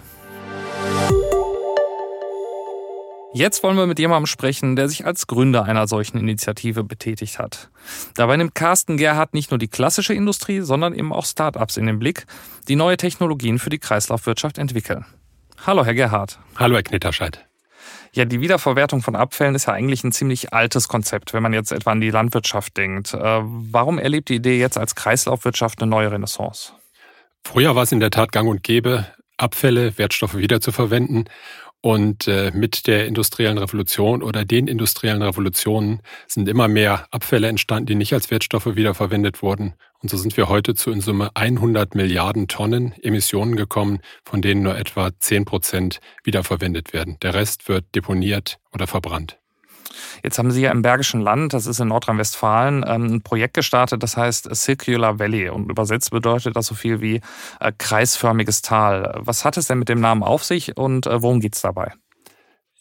[3.38, 7.69] Jetzt wollen wir mit jemandem sprechen, der sich als Gründer einer solchen Initiative betätigt hat.
[8.13, 11.99] Dabei nimmt Carsten Gerhardt nicht nur die klassische Industrie, sondern eben auch Start-ups in den
[11.99, 12.27] Blick,
[12.69, 15.05] die neue Technologien für die Kreislaufwirtschaft entwickeln.
[15.65, 16.39] Hallo, Herr Gerhardt.
[16.55, 17.45] Hallo, Herr Knitterscheid.
[18.13, 21.73] Ja, die Wiederverwertung von Abfällen ist ja eigentlich ein ziemlich altes Konzept, wenn man jetzt
[21.73, 23.13] etwa an die Landwirtschaft denkt.
[23.13, 26.71] Äh, warum erlebt die Idee jetzt als Kreislaufwirtschaft eine neue Renaissance?
[27.43, 29.05] Früher war es in der Tat gang und gäbe,
[29.38, 31.30] Abfälle, Wertstoffe wiederzuverwenden.
[31.82, 37.86] Und äh, mit der industriellen Revolution oder den industriellen Revolutionen sind immer mehr Abfälle entstanden,
[37.86, 39.76] die nicht als Wertstoffe wiederverwendet wurden.
[40.02, 44.63] Und so sind wir heute zu in Summe 100 Milliarden Tonnen Emissionen gekommen, von denen
[44.63, 47.17] nur etwa 10 Prozent wiederverwendet werden.
[47.21, 49.38] Der Rest wird deponiert oder verbrannt.
[50.23, 54.03] Jetzt haben Sie ja im Bergischen Land, das ist in Nordrhein-Westfalen, ähm, ein Projekt gestartet,
[54.03, 57.21] das heißt Circular Valley und übersetzt bedeutet das so viel wie
[57.60, 59.19] äh, kreisförmiges Tal.
[59.19, 61.93] Was hat es denn mit dem Namen auf sich und äh, worum geht es dabei?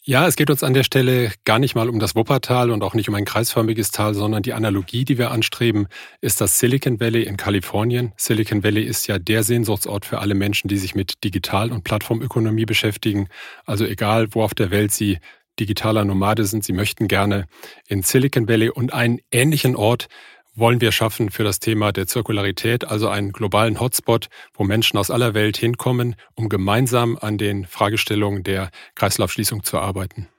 [0.07, 2.93] Ja, es geht uns an der Stelle gar nicht mal um das Wuppertal und auch
[2.93, 5.87] nicht um ein kreisförmiges Tal, sondern die Analogie, die wir anstreben,
[6.21, 8.13] ist das Silicon Valley in Kalifornien.
[8.15, 12.65] Silicon Valley ist ja der Sehnsuchtsort für alle Menschen, die sich mit Digital- und Plattformökonomie
[12.65, 13.29] beschäftigen.
[13.65, 15.17] Also egal, wo auf der Welt sie
[15.59, 16.63] digitaler Nomade sind.
[16.63, 17.47] Sie möchten gerne
[17.87, 20.07] in Silicon Valley und einen ähnlichen Ort
[20.55, 25.11] wollen wir schaffen für das Thema der Zirkularität, also einen globalen Hotspot, wo Menschen aus
[25.11, 30.29] aller Welt hinkommen, um gemeinsam an den Fragestellungen der Kreislaufschließung zu arbeiten.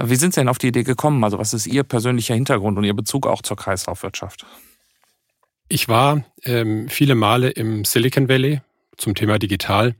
[0.00, 1.22] Wie sind Sie denn auf die Idee gekommen?
[1.22, 4.46] Also was ist Ihr persönlicher Hintergrund und Ihr Bezug auch zur Kreislaufwirtschaft?
[5.68, 8.60] Ich war ähm, viele Male im Silicon Valley
[8.96, 9.94] zum Thema Digital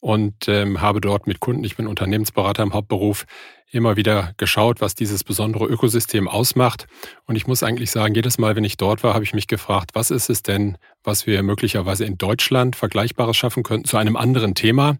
[0.00, 3.24] und ähm, habe dort mit Kunden, ich bin Unternehmensberater im Hauptberuf,
[3.70, 6.86] immer wieder geschaut, was dieses besondere Ökosystem ausmacht.
[7.26, 9.90] Und ich muss eigentlich sagen, jedes Mal, wenn ich dort war, habe ich mich gefragt,
[9.94, 14.54] was ist es denn, was wir möglicherweise in Deutschland Vergleichbares schaffen könnten zu einem anderen
[14.54, 14.98] Thema.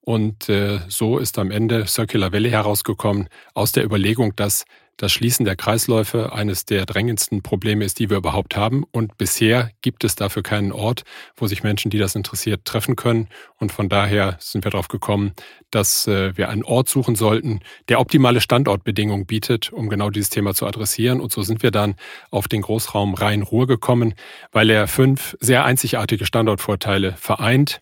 [0.00, 4.64] Und äh, so ist am Ende Circular Valley herausgekommen aus der Überlegung, dass
[4.98, 8.84] das Schließen der Kreisläufe eines der drängendsten Probleme ist, die wir überhaupt haben.
[8.90, 11.04] Und bisher gibt es dafür keinen Ort,
[11.36, 13.28] wo sich Menschen, die das interessiert, treffen können.
[13.56, 15.32] Und von daher sind wir darauf gekommen,
[15.70, 20.52] dass äh, wir einen Ort suchen sollten, der optimale Standortbedingungen bietet, um genau dieses Thema
[20.52, 21.20] zu adressieren.
[21.20, 21.94] Und so sind wir dann
[22.30, 24.14] auf den Großraum Rhein-Ruhr gekommen,
[24.50, 27.80] weil er fünf sehr einzigartige Standortvorteile vereint.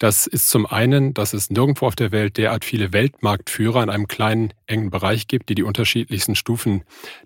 [0.00, 4.08] Das ist zum einen, dass es nirgendwo auf der Welt derart viele Weltmarktführer in einem
[4.08, 6.84] kleinen, engen Bereich gibt, die die unterschiedlichsten Stufen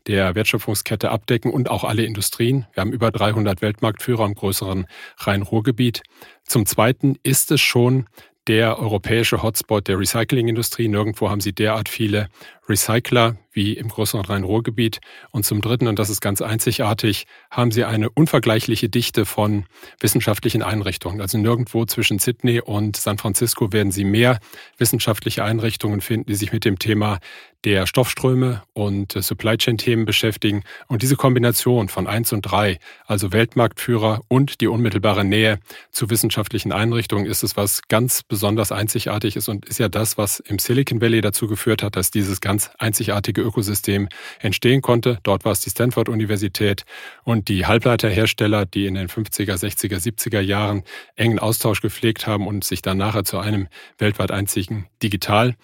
[0.09, 2.67] der Wertschöpfungskette abdecken und auch alle Industrien.
[2.73, 4.87] Wir haben über 300 Weltmarktführer im größeren
[5.19, 6.03] Rhein-Ruhr-Gebiet.
[6.43, 8.07] Zum Zweiten ist es schon
[8.49, 10.89] der europäische Hotspot der Recyclingindustrie.
[10.89, 12.29] Nirgendwo haben sie derart viele
[12.69, 15.01] Recycler wie im größeren Rhein-Ruhr-Gebiet.
[15.31, 19.65] Und zum Dritten, und das ist ganz einzigartig, haben sie eine unvergleichliche Dichte von
[20.01, 21.21] wissenschaftlichen Einrichtungen.
[21.21, 24.41] Also nirgendwo zwischen Sydney und San Francisco werden sie mehr
[24.77, 27.21] wissenschaftliche Einrichtungen finden, die sich mit dem Thema
[27.65, 30.65] der Stoffströme und Supply Chain Themen beschäftigen.
[30.87, 35.59] Und diese Kombination von eins und drei, also Weltmarktführer und die unmittelbare Nähe
[35.91, 40.41] zu wissenschaftlichen Einrichtungen, ist es, was ganz besonders einzigartig ist und ist ja das, was
[40.41, 44.09] im Silicon Valley dazu geführt hat, dass dieses ganz einzigartige Ökosystem
[44.41, 45.19] entstehen konnte.
[45.23, 46.85] Dort war es die Stanford-Universität
[47.23, 50.83] und die Halbleiterhersteller, die in den 50er, 60er, 70er Jahren
[51.17, 55.55] engen Austausch gepflegt haben und sich dann nachher zu einem weltweit einzigen Digital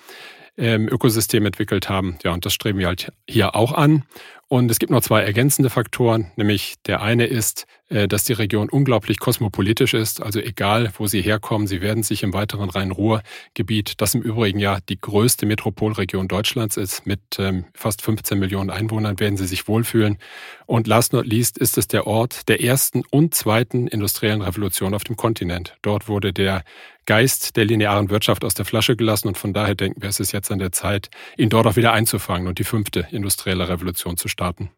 [0.57, 2.19] ähm, Ökosystem entwickelt haben.
[2.23, 4.05] Ja, und das streben wir halt hier auch an.
[4.53, 8.69] Und es gibt noch zwei ergänzende Faktoren, nämlich der eine ist, äh, dass die Region
[8.69, 10.21] unglaublich kosmopolitisch ist.
[10.21, 14.79] Also egal, wo Sie herkommen, Sie werden sich im weiteren Rhein-Ruhr-Gebiet, das im Übrigen ja
[14.89, 20.19] die größte Metropolregion Deutschlands ist, mit ähm, fast 15 Millionen Einwohnern, werden Sie sich wohlfühlen.
[20.67, 25.05] Und last not least ist es der Ort der ersten und zweiten industriellen Revolution auf
[25.05, 25.77] dem Kontinent.
[25.83, 26.65] Dort wurde der
[27.11, 30.31] Geist der linearen Wirtschaft aus der Flasche gelassen und von daher denken wir, es ist
[30.31, 34.29] jetzt an der Zeit, ihn dort auch wieder einzufangen und die fünfte industrielle Revolution zu
[34.29, 34.71] starten.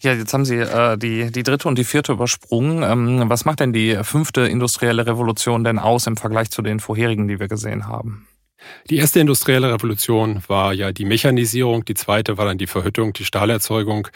[0.00, 2.82] Ja, jetzt haben Sie äh, die, die dritte und die vierte übersprungen.
[2.82, 7.28] Ähm, was macht denn die fünfte industrielle Revolution denn aus im Vergleich zu den vorherigen,
[7.28, 8.26] die wir gesehen haben?
[8.90, 13.24] Die erste industrielle Revolution war ja die Mechanisierung, die zweite war dann die Verhüttung, die
[13.24, 14.08] Stahlerzeugung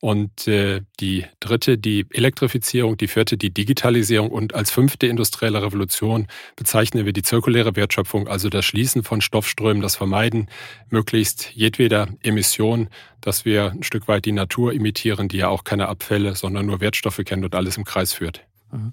[0.00, 6.26] und äh, die dritte die Elektrifizierung, die vierte die Digitalisierung und als fünfte industrielle Revolution
[6.56, 10.48] bezeichnen wir die zirkuläre Wertschöpfung, also das Schließen von Stoffströmen, das Vermeiden
[10.90, 12.88] möglichst jedweder Emission,
[13.20, 16.80] dass wir ein Stück weit die Natur imitieren, die ja auch keine Abfälle, sondern nur
[16.80, 18.44] Wertstoffe kennt und alles im Kreis führt.
[18.72, 18.92] Mhm.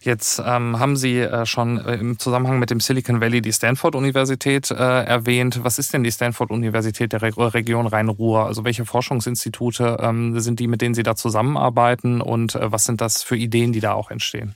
[0.00, 4.70] Jetzt ähm, haben Sie äh, schon äh, im Zusammenhang mit dem Silicon Valley die Stanford-Universität
[4.70, 5.60] äh, erwähnt.
[5.62, 8.46] Was ist denn die Stanford-Universität der Re Region Rhein-Ruhr?
[8.46, 13.00] Also welche Forschungsinstitute ähm, sind die, mit denen Sie da zusammenarbeiten und äh, was sind
[13.00, 14.54] das für Ideen, die da auch entstehen?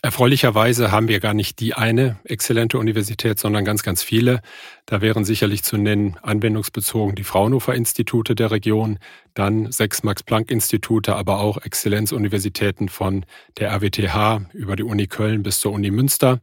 [0.00, 4.42] Erfreulicherweise haben wir gar nicht die eine exzellente Universität, sondern ganz, ganz viele.
[4.86, 9.00] Da wären sicherlich zu nennen anwendungsbezogen die Fraunhofer Institute der Region,
[9.34, 13.26] dann sechs Max-Planck-Institute, aber auch Exzellenzuniversitäten von
[13.58, 16.40] der RWTH über die Uni Köln bis zur Uni Münster.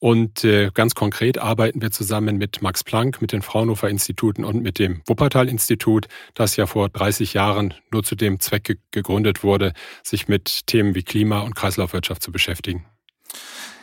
[0.00, 4.62] Und äh, ganz konkret arbeiten wir zusammen mit Max Planck, mit den Fraunhofer Instituten und
[4.62, 9.74] mit dem Wuppertal Institut, das ja vor 30 Jahren nur zu dem Zweck gegründet wurde,
[10.02, 12.86] sich mit Themen wie Klima und Kreislaufwirtschaft zu beschäftigen.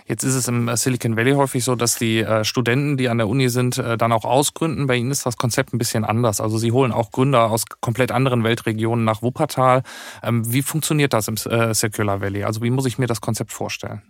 [0.07, 3.27] Jetzt ist es im Silicon Valley häufig so, dass die äh, Studenten, die an der
[3.27, 4.87] Uni sind, äh, dann auch ausgründen.
[4.87, 6.39] Bei Ihnen ist das Konzept ein bisschen anders.
[6.39, 9.83] Also Sie holen auch Gründer aus komplett anderen Weltregionen nach Wuppertal.
[10.23, 12.45] Ähm, wie funktioniert das im äh, Circular Valley?
[12.45, 14.01] Also wie muss ich mir das Konzept vorstellen?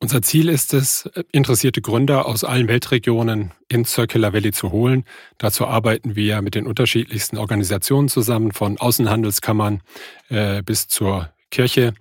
[0.00, 5.04] Unser Ziel ist es, interessierte Gründer aus allen Weltregionen in Circular Valley zu holen.
[5.38, 9.80] Dazu arbeiten wir mit den unterschiedlichsten Organisationen zusammen, von Außenhandelskammern
[10.28, 11.94] äh, bis zur Kirche.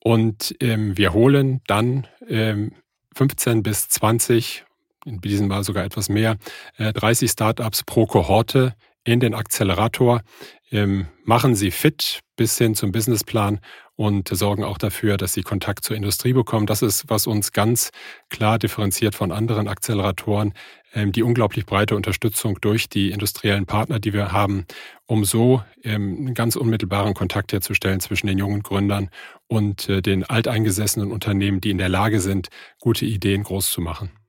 [0.00, 2.72] Und ähm, wir holen dann ähm,
[3.14, 4.64] 15 bis 20,
[5.04, 6.36] in diesem Mal sogar etwas mehr,
[6.78, 8.74] 30 äh, Startups pro Kohorte
[9.04, 10.22] in den Accelerator,
[10.70, 13.60] ähm, machen sie fit bis hin zum Businessplan
[13.96, 16.66] und sorgen auch dafür, dass sie Kontakt zur Industrie bekommen.
[16.66, 17.90] Das ist, was uns ganz
[18.28, 20.52] klar differenziert von anderen Acceleratoren,
[20.94, 24.66] ähm, die unglaublich breite Unterstützung durch die industriellen Partner, die wir haben,
[25.06, 29.10] um so einen ganz unmittelbaren Kontakt herzustellen zwischen den jungen Gründern
[29.46, 32.48] und äh, den alteingesessenen Unternehmen, die in der Lage sind,
[32.80, 34.23] gute Ideen groß zu machen.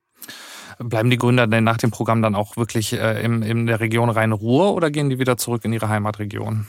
[0.80, 4.10] Bleiben die Gründer denn nach dem Programm dann auch wirklich äh, in, in der Region
[4.10, 6.68] Rhein-Ruhr oder gehen die wieder zurück in ihre Heimatregion?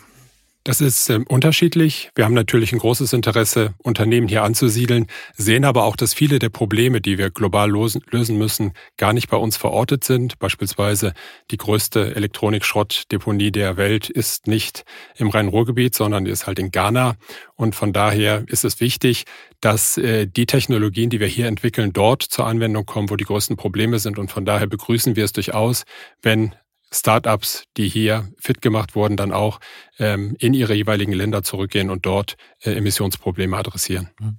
[0.67, 2.11] Das ist äh, unterschiedlich.
[2.17, 6.49] Wir haben natürlich ein großes Interesse, Unternehmen hier anzusiedeln, sehen aber auch, dass viele der
[6.49, 10.41] Probleme, die wir global lösen müssen, gar nicht bei uns verortet sind.
[10.41, 11.13] Beispielsweise
[11.53, 14.83] die größte Elektronikschrottdeponie der Welt ist nicht
[15.15, 17.15] im Rhein-Ruhr-Gebiet, sondern ist halt in Ghana.
[17.55, 19.23] Und von daher ist es wichtig,
[19.61, 23.57] dass äh, die Technologien, die wir hier entwickeln, dort zur Anwendung kommen, wo die größten
[23.57, 24.19] Probleme sind.
[24.19, 25.85] Und von daher begrüßen wir es durchaus,
[26.23, 26.57] wenn
[26.93, 29.61] Startups, die hier fit gemacht wurden, dann auch
[29.99, 34.11] ähm, in ihre jeweiligen Länder zurückgehen und dort äh, Emissionsprobleme adressieren.
[34.21, 34.39] Mhm.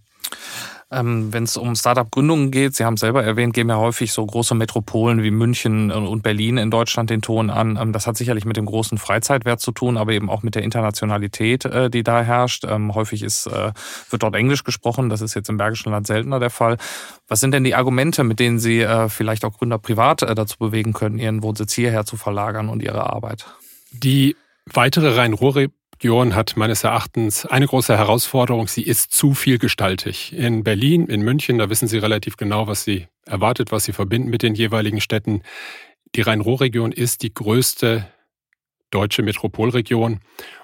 [0.89, 4.25] Ähm, Wenn es um Startup-Gründungen geht, Sie haben es selber erwähnt, geben ja häufig so
[4.25, 7.77] große Metropolen wie München und Berlin in Deutschland den Ton an.
[7.79, 10.63] Ähm, das hat sicherlich mit dem großen Freizeitwert zu tun, aber eben auch mit der
[10.63, 12.63] Internationalität, äh, die da herrscht.
[12.63, 13.73] Ähm, häufig ist, äh,
[14.09, 15.09] wird dort Englisch gesprochen.
[15.09, 16.77] Das ist jetzt im Bergischen Land seltener der Fall.
[17.27, 20.57] Was sind denn die Argumente, mit denen Sie äh, vielleicht auch Gründer privat äh, dazu
[20.57, 23.45] bewegen können, ihren Wohnsitz hierher zu verlagern und ihre Arbeit?
[23.91, 25.67] Die weitere Rhein-Ruhr
[25.97, 28.67] Region hat meines Erachtens eine große Herausforderung.
[28.67, 30.31] Sie ist zu vielgestaltig.
[30.31, 34.29] In Berlin, in München, da wissen Sie relativ genau, was Sie erwartet, was Sie verbinden
[34.29, 35.41] mit den jeweiligen Städten.
[36.13, 38.07] Die Rhein-Ruhr-Region ist die größte
[38.91, 40.19] deutsche Metropolregion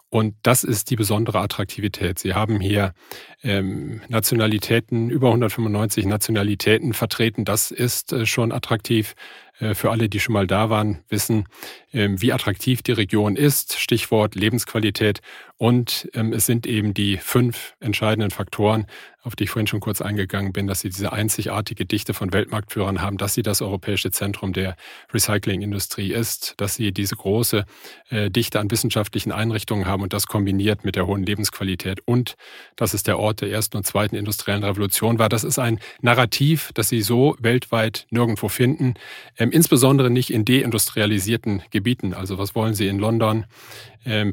[0.09, 2.19] und das ist die besondere Attraktivität.
[2.19, 2.93] Sie haben hier
[3.41, 7.43] ähm, Nationalitäten, über 195 Nationalitäten vertreten.
[7.43, 9.15] Das ist äh, schon attraktiv.
[9.59, 11.45] Äh, für alle, die schon mal da waren, wissen,
[11.93, 13.79] ähm, wie attraktiv die Region ist.
[13.79, 15.21] Stichwort Lebensqualität.
[15.57, 18.87] Und ähm, es sind eben die fünf entscheidenden Faktoren,
[19.23, 23.01] auf die ich vorhin schon kurz eingegangen bin, dass sie diese einzigartige Dichte von Weltmarktführern
[23.01, 24.75] haben, dass sie das europäische Zentrum der
[25.13, 27.65] Recyclingindustrie ist, dass sie diese große
[28.09, 32.35] äh, Dichte an wissenschaftlichen Einrichtungen haben und das kombiniert mit der hohen Lebensqualität und
[32.75, 35.29] dass es der Ort der ersten und zweiten industriellen Revolution war.
[35.29, 38.95] Das ist ein Narrativ, das sie so weltweit nirgendwo finden,
[39.37, 42.13] ähm, insbesondere nicht in deindustrialisierten Gebieten.
[42.13, 43.45] Also was wollen sie in London,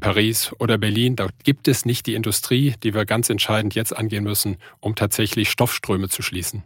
[0.01, 1.17] Paris oder Berlin?
[1.17, 5.51] Da gibt es nicht die Industrie, die wir ganz entscheidend jetzt angehen müssen, um tatsächlich
[5.51, 6.63] Stoffströme zu schließen.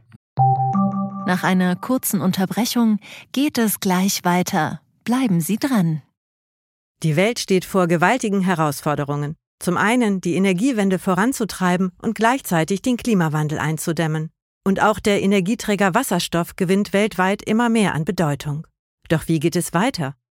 [1.26, 2.98] Nach einer kurzen Unterbrechung
[3.32, 4.80] geht es gleich weiter.
[5.04, 6.02] Bleiben Sie dran.
[7.02, 9.34] Die Welt steht vor gewaltigen Herausforderungen.
[9.58, 14.30] Zum einen die Energiewende voranzutreiben und gleichzeitig den Klimawandel einzudämmen.
[14.66, 18.66] Und auch der Energieträger Wasserstoff gewinnt weltweit immer mehr an Bedeutung.
[19.08, 20.16] Doch wie geht es weiter?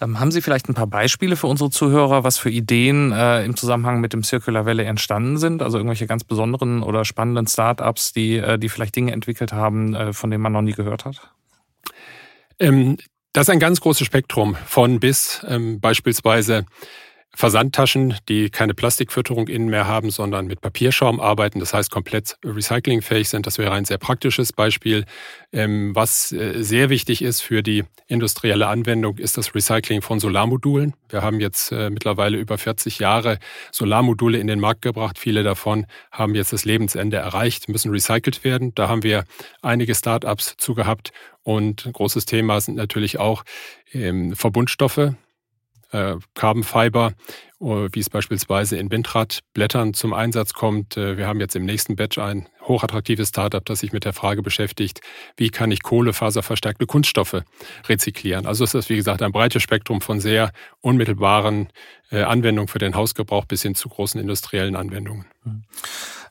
[0.00, 3.56] Ähm, haben Sie vielleicht ein paar Beispiele für unsere Zuhörer, was für Ideen äh, im
[3.56, 5.62] Zusammenhang mit dem Circular Valley entstanden sind?
[5.62, 10.12] Also irgendwelche ganz besonderen oder spannenden Startups, die, äh, die vielleicht Dinge entwickelt haben, äh,
[10.12, 11.30] von denen man noch nie gehört hat?
[12.60, 12.98] Ähm,
[13.32, 16.64] das ist ein ganz großes Spektrum von bis ähm, beispielsweise
[17.34, 23.28] Versandtaschen, die keine Plastikfütterung innen mehr haben, sondern mit Papierschaum arbeiten, das heißt komplett recyclingfähig
[23.28, 23.46] sind.
[23.46, 25.04] Das wäre ein sehr praktisches Beispiel.
[25.52, 30.94] Ähm, was äh, sehr wichtig ist für die industrielle Anwendung, ist das Recycling von Solarmodulen.
[31.10, 33.38] Wir haben jetzt äh, mittlerweile über 40 Jahre
[33.70, 35.18] Solarmodule in den Markt gebracht.
[35.18, 38.74] Viele davon haben jetzt das Lebensende erreicht, müssen recycelt werden.
[38.74, 39.24] Da haben wir
[39.62, 41.12] einige Startups zu gehabt.
[41.42, 43.44] Und ein großes Thema sind natürlich auch
[43.92, 45.12] ähm, Verbundstoffe
[45.92, 47.12] äh, Carbon Fiber,
[47.60, 50.96] äh, wie es beispielsweise in Windradblättern zum Einsatz kommt.
[50.96, 54.42] Äh, wir haben jetzt im nächsten Batch ein hochattraktives Startup, das sich mit der Frage
[54.42, 55.00] beschäftigt,
[55.36, 57.42] wie kann ich kohlefaserverstärkte Kunststoffe
[57.88, 58.46] rezyklieren.
[58.46, 61.68] Also ist das, wie gesagt, ein breites Spektrum von sehr unmittelbaren
[62.10, 65.26] äh, Anwendungen für den Hausgebrauch bis hin zu großen industriellen Anwendungen.
[65.44, 65.64] Mhm.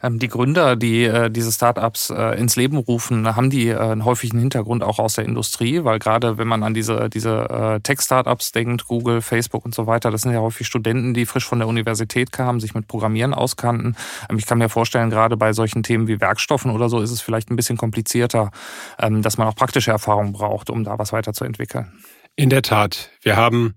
[0.02, 4.06] Ähm, die Gründer, die äh, diese Startups äh, ins Leben rufen, haben die äh, einen
[4.06, 8.88] häufigen Hintergrund auch aus der Industrie, weil gerade wenn man an diese, diese Tech-Startups denkt,
[8.88, 12.32] Google, Facebook und so weiter, das sind ja häufig Studenten, die frisch von der Universität
[12.32, 13.96] kamen, sich mit Programmieren auskannten.
[14.30, 17.22] Ähm, ich kann mir vorstellen, gerade bei solchen Themen wie Werkstoffen oder so ist es
[17.22, 18.52] vielleicht ein bisschen komplizierter,
[19.00, 21.92] ähm, dass man auch praktische Erfahrungen braucht, um da was weiterzuentwickeln.
[22.36, 23.10] In der Tat.
[23.22, 23.76] Wir haben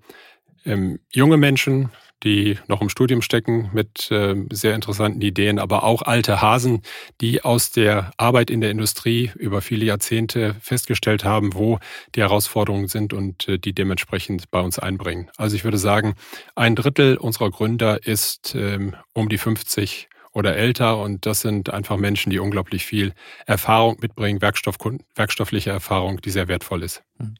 [0.64, 1.90] ähm, junge Menschen,
[2.22, 6.82] die noch im Studium stecken mit äh, sehr interessanten Ideen, aber auch alte Hasen,
[7.20, 11.78] die aus der Arbeit in der Industrie über viele Jahrzehnte festgestellt haben, wo
[12.14, 15.30] die Herausforderungen sind und äh, die dementsprechend bei uns einbringen.
[15.36, 16.14] Also ich würde sagen,
[16.54, 21.96] ein Drittel unserer Gründer ist ähm, um die 50 oder älter und das sind einfach
[21.96, 23.12] Menschen, die unglaublich viel
[23.46, 24.76] Erfahrung mitbringen, Werkstoff,
[25.14, 27.02] werkstoffliche Erfahrung, die sehr wertvoll ist.
[27.18, 27.34] Mhm.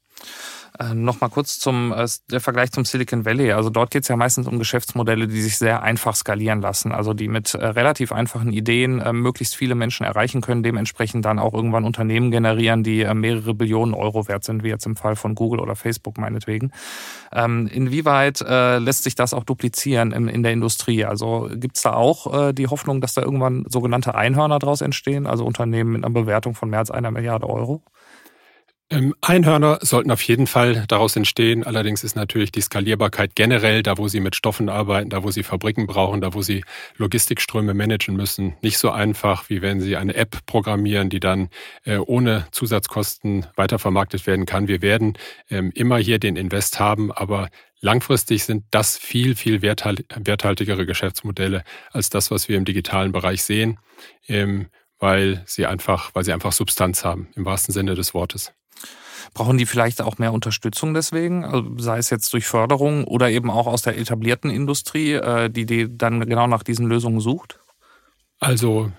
[0.78, 3.52] Äh, Nochmal kurz zum äh, der Vergleich zum Silicon Valley.
[3.52, 6.92] Also dort geht es ja meistens um Geschäftsmodelle, die sich sehr einfach skalieren lassen.
[6.92, 11.38] Also die mit äh, relativ einfachen Ideen äh, möglichst viele Menschen erreichen können, dementsprechend dann
[11.38, 15.16] auch irgendwann Unternehmen generieren, die äh, mehrere Billionen Euro wert sind, wie jetzt im Fall
[15.16, 16.72] von Google oder Facebook meinetwegen.
[17.32, 21.04] Ähm, inwieweit äh, lässt sich das auch duplizieren in, in der Industrie?
[21.04, 25.44] Also gibt es da auch die Hoffnung, dass da irgendwann sogenannte Einhörner daraus entstehen, also
[25.44, 27.82] Unternehmen mit einer Bewertung von mehr als einer Milliarde Euro?
[28.92, 31.62] Ähm, Einhörner sollten auf jeden Fall daraus entstehen.
[31.62, 35.44] Allerdings ist natürlich die Skalierbarkeit generell, da wo Sie mit Stoffen arbeiten, da wo Sie
[35.44, 36.64] Fabriken brauchen, da wo Sie
[36.96, 41.50] Logistikströme managen müssen, nicht so einfach, wie wenn Sie eine App programmieren, die dann
[41.84, 44.66] äh, ohne Zusatzkosten weitervermarktet werden kann.
[44.66, 45.16] Wir werden
[45.50, 47.48] ähm, immer hier den Invest haben, aber
[47.80, 51.62] langfristig sind das viel, viel werthaltigere Geschäftsmodelle
[51.92, 53.78] als das, was wir im digitalen Bereich sehen,
[54.26, 54.66] ähm,
[54.98, 58.52] weil sie einfach, weil sie einfach Substanz haben, im wahrsten Sinne des Wortes.
[59.34, 63.50] Brauchen die vielleicht auch mehr Unterstützung deswegen, also sei es jetzt durch Förderung oder eben
[63.50, 67.60] auch aus der etablierten Industrie, äh, die, die dann genau nach diesen Lösungen sucht?
[68.42, 68.90] Also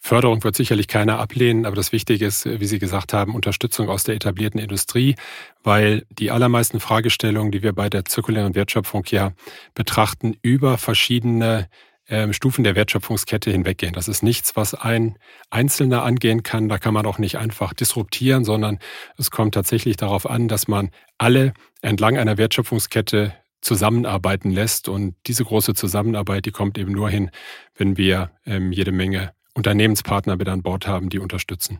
[0.00, 4.04] Förderung wird sicherlich keiner ablehnen, aber das Wichtige ist, wie Sie gesagt haben, Unterstützung aus
[4.04, 5.16] der etablierten Industrie,
[5.62, 9.32] weil die allermeisten Fragestellungen, die wir bei der zirkulären Wertschöpfung ja
[9.74, 11.68] betrachten, über verschiedene
[12.08, 13.92] ähm, Stufen der Wertschöpfungskette hinweggehen.
[13.92, 15.18] Das ist nichts, was ein
[15.50, 16.68] Einzelner angehen kann.
[16.68, 18.78] Da kann man auch nicht einfach disruptieren, sondern
[19.16, 21.52] es kommt tatsächlich darauf an, dass man alle
[21.82, 24.88] entlang einer Wertschöpfungskette zusammenarbeiten lässt.
[24.88, 27.30] Und diese große Zusammenarbeit, die kommt eben nur hin,
[27.74, 31.78] wenn wir ähm, jede Menge Unternehmenspartner mit an Bord haben, die unterstützen.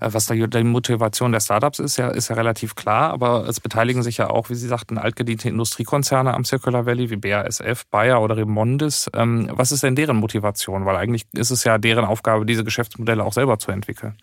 [0.00, 3.60] Äh, was da die Motivation der Startups ist, ja, ist ja relativ klar, aber es
[3.60, 8.22] beteiligen sich ja auch, wie Sie sagten, altgediente Industriekonzerne am Circular Valley wie BASF, Bayer
[8.22, 9.10] oder Remondis.
[9.14, 10.86] Ähm, was ist denn deren Motivation?
[10.86, 14.16] Weil eigentlich ist es ja deren Aufgabe, diese Geschäftsmodelle auch selber zu entwickeln.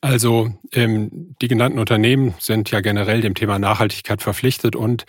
[0.00, 5.06] Also ähm, die genannten Unternehmen sind ja generell dem Thema Nachhaltigkeit verpflichtet und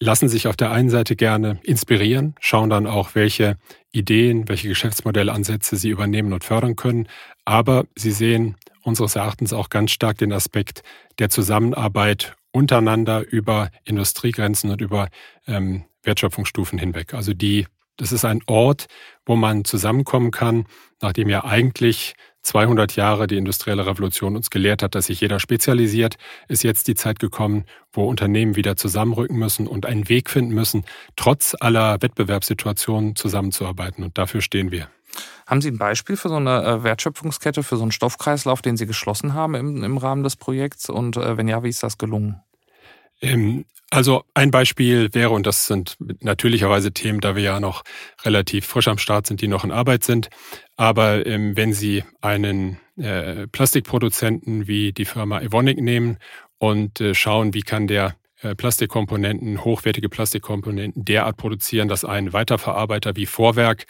[0.00, 3.58] lassen sich auf der einen Seite gerne inspirieren, schauen dann auch, welche
[3.92, 7.06] Ideen, welche Geschäftsmodellansätze sie übernehmen und fördern können.
[7.44, 10.82] Aber sie sehen unseres Erachtens auch ganz stark den Aspekt
[11.18, 15.08] der Zusammenarbeit untereinander über Industriegrenzen und über
[15.46, 17.12] ähm, Wertschöpfungsstufen hinweg.
[17.12, 17.66] Also die,
[17.98, 18.86] das ist ein Ort,
[19.26, 20.64] wo man zusammenkommen kann,
[21.02, 26.16] nachdem ja eigentlich 200 Jahre die industrielle Revolution uns gelehrt hat, dass sich jeder spezialisiert,
[26.48, 30.84] ist jetzt die Zeit gekommen, wo Unternehmen wieder zusammenrücken müssen und einen Weg finden müssen,
[31.16, 34.04] trotz aller Wettbewerbssituationen zusammenzuarbeiten.
[34.04, 34.88] Und dafür stehen wir.
[35.46, 38.86] Haben Sie ein Beispiel für so eine äh, Wertschöpfungskette, für so einen Stoffkreislauf, den Sie
[38.86, 40.88] geschlossen haben im, im Rahmen des Projekts?
[40.88, 42.40] Und äh, wenn ja, wie ist das gelungen?
[43.20, 47.82] Ähm, also ein Beispiel wäre, und das sind natürlicherweise Themen, da wir ja noch
[48.24, 50.28] relativ frisch am Start sind, die noch in Arbeit sind,
[50.76, 56.18] aber ähm, wenn Sie einen äh, Plastikproduzenten wie die Firma Evonik nehmen
[56.58, 63.16] und äh, schauen, wie kann der äh, Plastikkomponenten, hochwertige Plastikkomponenten derart produzieren, dass ein Weiterverarbeiter
[63.16, 63.86] wie Vorwerk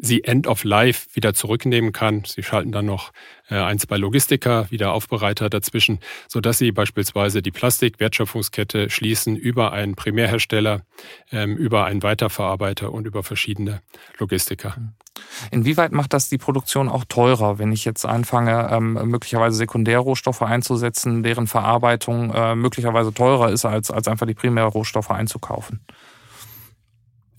[0.00, 2.24] sie End of Life wieder zurücknehmen kann.
[2.24, 3.12] Sie schalten dann noch
[3.48, 9.94] äh, ein, zwei Logistiker, wieder Aufbereiter dazwischen, sodass sie beispielsweise die Plastikwertschöpfungskette schließen über einen
[9.94, 10.82] Primärhersteller,
[11.30, 13.82] ähm, über einen Weiterverarbeiter und über verschiedene
[14.18, 14.76] Logistiker.
[15.50, 21.22] Inwieweit macht das die Produktion auch teurer, wenn ich jetzt anfange, ähm, möglicherweise Sekundärrohstoffe einzusetzen,
[21.22, 25.80] deren Verarbeitung äh, möglicherweise teurer ist, als, als einfach die Primärrohstoffe einzukaufen?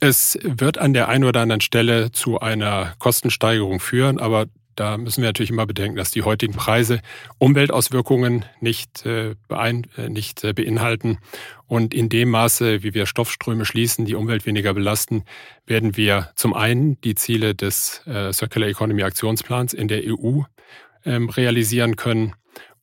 [0.03, 5.21] Es wird an der einen oder anderen Stelle zu einer Kostensteigerung führen, aber da müssen
[5.21, 7.01] wir natürlich immer bedenken, dass die heutigen Preise
[7.37, 11.19] Umweltauswirkungen nicht, äh, äh, nicht äh, beinhalten.
[11.67, 15.23] Und in dem Maße, wie wir Stoffströme schließen, die Umwelt weniger belasten,
[15.67, 20.41] werden wir zum einen die Ziele des äh, Circular Economy Aktionsplans in der EU
[21.05, 22.33] ähm, realisieren können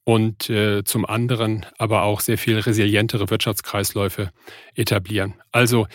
[0.05, 4.31] und äh, zum anderen aber auch sehr viel resilientere Wirtschaftskreisläufe
[4.77, 5.35] etablieren.
[5.51, 5.89] Also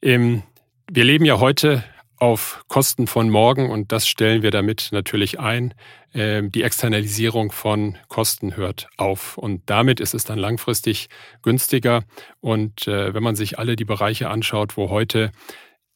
[0.00, 0.44] ähm,
[0.92, 1.84] wir leben ja heute
[2.16, 5.72] auf Kosten von morgen und das stellen wir damit natürlich ein.
[6.12, 11.08] Ähm, die Externalisierung von Kosten hört auf und damit ist es dann langfristig
[11.42, 12.02] günstiger.
[12.40, 15.30] Und äh, wenn man sich alle die Bereiche anschaut, wo heute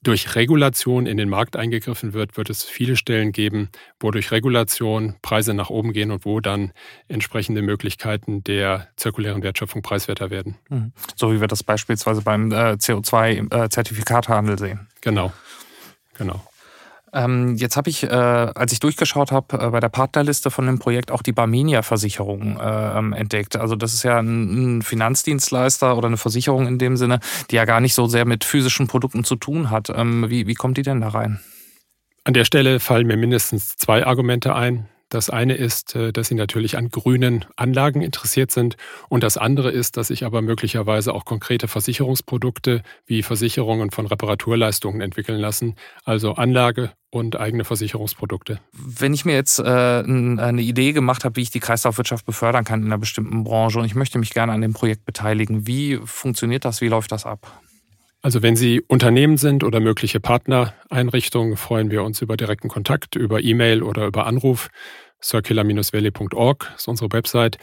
[0.04, 5.16] durch Regulation in den Markt eingegriffen wird, wird es viele Stellen geben, wo durch Regulation
[5.22, 6.72] Preise nach oben gehen und wo dann
[7.08, 10.56] entsprechende Möglichkeiten der zirkulären Wertschöpfung preiswerter werden.
[10.68, 10.92] Mhm.
[11.16, 14.88] So wie wir das beispielsweise beim äh, CO2-Zertifikatehandel äh, sehen.
[15.00, 15.32] Genau,
[16.16, 16.46] genau.
[17.14, 20.80] Ähm, jetzt habe ich, äh, als ich durchgeschaut habe, äh, bei der Partnerliste von dem
[20.80, 23.56] Projekt auch die Barmenia-Versicherung äh, ähm, entdeckt.
[23.56, 27.66] Also das ist ja ein, ein, Finanzdienstleister oder eine Versicherung in dem Sinne, die ja
[27.66, 29.90] gar nicht so sehr mit physischen Produkten zu tun hat.
[29.90, 31.38] Ähm, wie, wie kommt die denn da rein?
[32.24, 34.88] An der Stelle fallen mir mindestens zwei Argumente ein.
[35.08, 38.76] Das eine ist, äh, dass sie natürlich an grünen Anlagen interessiert sind.
[39.08, 45.00] Und das andere ist, dass sich aber möglicherweise auch konkrete Versicherungsprodukte wie Versicherungen von Reparaturleistungen
[45.00, 45.76] entwickeln lassen.
[46.04, 48.58] Also Anlage und eigene Versicherungsprodukte.
[48.72, 52.80] Wenn ich mir jetzt äh, eine Idee gemacht habe, wie ich die Kreislaufwirtschaft befördern kann
[52.80, 56.64] in einer bestimmten Branche und ich möchte mich gerne an dem Projekt beteiligen, wie funktioniert
[56.64, 56.80] das?
[56.80, 57.63] Wie läuft das ab?
[58.24, 63.42] Also wenn Sie Unternehmen sind oder mögliche Partnereinrichtungen, freuen wir uns über direkten Kontakt, über
[63.42, 64.70] E-Mail oder über Anruf.
[65.22, 67.58] circular-valley.org ist unsere Website.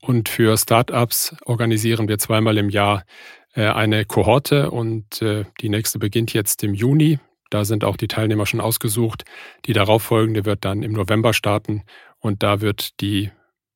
[0.00, 3.04] Und für Startups organisieren wir zweimal im Jahr
[3.52, 7.18] äh, eine Kohorte und äh, die nächste beginnt jetzt im Juni.
[7.50, 9.24] Da sind auch die Teilnehmer schon ausgesucht.
[9.66, 11.82] Die darauffolgende wird dann im November starten
[12.20, 13.32] und da wird die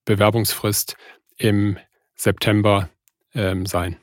[0.07, 0.97] Bewerbungsfrist
[1.37, 1.77] im
[2.15, 2.89] September
[3.35, 3.99] ähm, sein.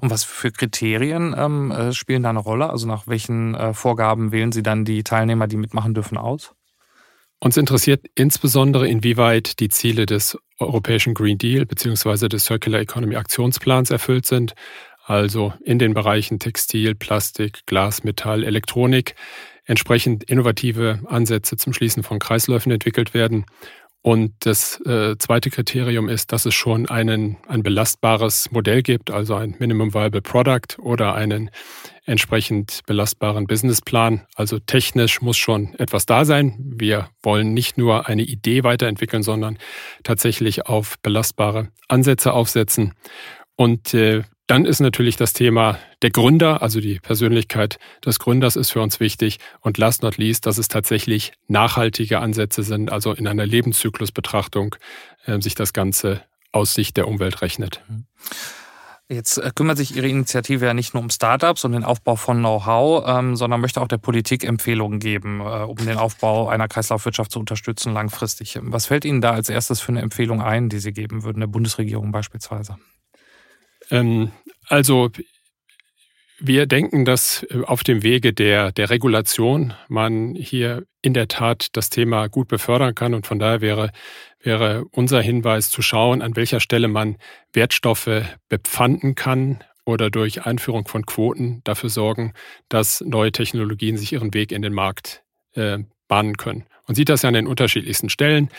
[0.00, 2.70] Und was für Kriterien ähm, äh, spielen da eine Rolle?
[2.70, 6.52] Also nach welchen äh, Vorgaben wählen Sie dann die Teilnehmer, die mitmachen dürfen, aus?
[7.38, 12.28] Uns interessiert insbesondere, inwieweit die Ziele des Europäischen Green Deal bzw.
[12.28, 14.54] des Circular Economy Aktionsplans erfüllt sind.
[15.04, 19.14] Also in den Bereichen Textil, Plastik, Glas, Metall, Elektronik
[19.66, 23.44] entsprechend innovative Ansätze zum Schließen von Kreisläufen entwickelt werden
[24.06, 29.34] und das äh, zweite Kriterium ist, dass es schon einen, ein belastbares Modell gibt, also
[29.34, 31.50] ein Minimum Viable Product oder einen
[32.04, 34.24] entsprechend belastbaren Businessplan.
[34.36, 36.54] Also technisch muss schon etwas da sein.
[36.56, 39.58] Wir wollen nicht nur eine Idee weiterentwickeln, sondern
[40.04, 42.94] tatsächlich auf belastbare Ansätze aufsetzen.
[43.56, 48.70] Und äh, dann ist natürlich das Thema der Gründer, also die Persönlichkeit des Gründers ist
[48.70, 49.38] für uns wichtig.
[49.60, 54.76] Und last not least, dass es tatsächlich nachhaltige Ansätze sind, also in einer Lebenszyklusbetrachtung
[55.24, 56.22] äh, sich das Ganze
[56.52, 57.82] aus Sicht der Umwelt rechnet.
[59.08, 62.38] Jetzt äh, kümmert sich Ihre Initiative ja nicht nur um Startups und den Aufbau von
[62.38, 67.32] Know-how, ähm, sondern möchte auch der Politik Empfehlungen geben, äh, um den Aufbau einer Kreislaufwirtschaft
[67.32, 68.58] zu unterstützen langfristig.
[68.62, 71.46] Was fällt Ihnen da als erstes für eine Empfehlung ein, die Sie geben würden, der
[71.46, 72.78] Bundesregierung beispielsweise?
[73.90, 74.32] Ähm,
[74.68, 75.10] also
[76.38, 81.68] wir denken, dass äh, auf dem Wege der, der Regulation man hier in der Tat
[81.72, 83.14] das Thema gut befördern kann.
[83.14, 83.90] Und von daher wäre,
[84.40, 87.16] wäre unser Hinweis zu schauen, an welcher Stelle man
[87.52, 92.32] Wertstoffe bepfanden kann oder durch Einführung von Quoten dafür sorgen,
[92.68, 95.22] dass neue Technologien sich ihren Weg in den Markt
[95.54, 95.78] äh,
[96.08, 96.64] bahnen können.
[96.86, 98.50] Man sieht das ja an den unterschiedlichsten Stellen.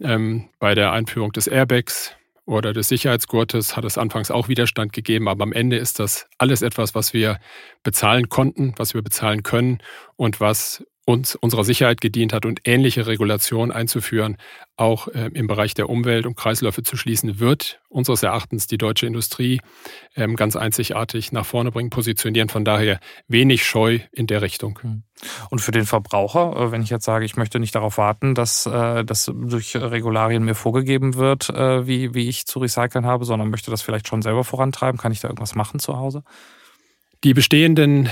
[0.00, 2.14] Ähm, bei der Einführung des Airbags
[2.50, 6.62] oder des Sicherheitsgurtes hat es anfangs auch Widerstand gegeben, aber am Ende ist das alles
[6.62, 7.38] etwas, was wir
[7.84, 9.78] bezahlen konnten, was wir bezahlen können
[10.16, 14.36] und was uns unserer Sicherheit gedient hat und ähnliche Regulationen einzuführen,
[14.76, 19.06] auch äh, im Bereich der Umwelt und Kreisläufe zu schließen, wird unseres Erachtens die deutsche
[19.06, 19.60] Industrie
[20.14, 22.48] ähm, ganz einzigartig nach vorne bringen, positionieren.
[22.48, 24.78] Von daher wenig Scheu in der Richtung.
[24.82, 25.02] Hm.
[25.50, 28.66] Und für den Verbraucher, äh, wenn ich jetzt sage, ich möchte nicht darauf warten, dass
[28.66, 33.50] äh, das durch Regularien mir vorgegeben wird, äh, wie, wie ich zu recyceln habe, sondern
[33.50, 36.22] möchte das vielleicht schon selber vorantreiben, kann ich da irgendwas machen zu Hause?
[37.24, 38.08] Die bestehenden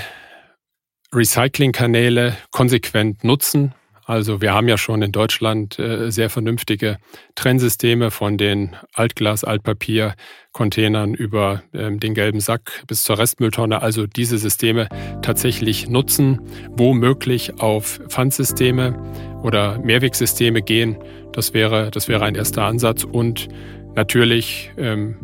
[1.13, 3.73] Recyclingkanäle konsequent nutzen.
[4.05, 6.97] Also wir haben ja schon in Deutschland äh, sehr vernünftige
[7.35, 10.15] Trennsysteme von den Altglas, Altpapier,
[10.51, 13.83] Containern über ähm, den gelben Sack bis zur Restmülltonne.
[13.83, 14.89] Also diese Systeme
[15.21, 16.41] tatsächlich nutzen,
[16.71, 18.97] womöglich auf Pfandsysteme
[19.43, 20.97] oder Mehrwegsysteme gehen.
[21.31, 23.47] Das wäre, das wäre ein erster Ansatz und
[23.95, 25.17] natürlich ähm,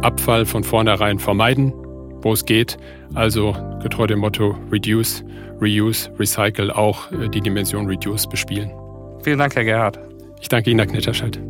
[0.00, 1.74] Abfall von vornherein vermeiden
[2.22, 2.76] wo es geht.
[3.14, 5.24] Also getreu dem Motto Reduce,
[5.60, 8.72] Reuse, Recycle auch äh, die Dimension Reduce bespielen.
[9.22, 9.98] Vielen Dank, Herr Gerhard.
[10.40, 11.40] Ich danke Ihnen, Herr Knitterscheid.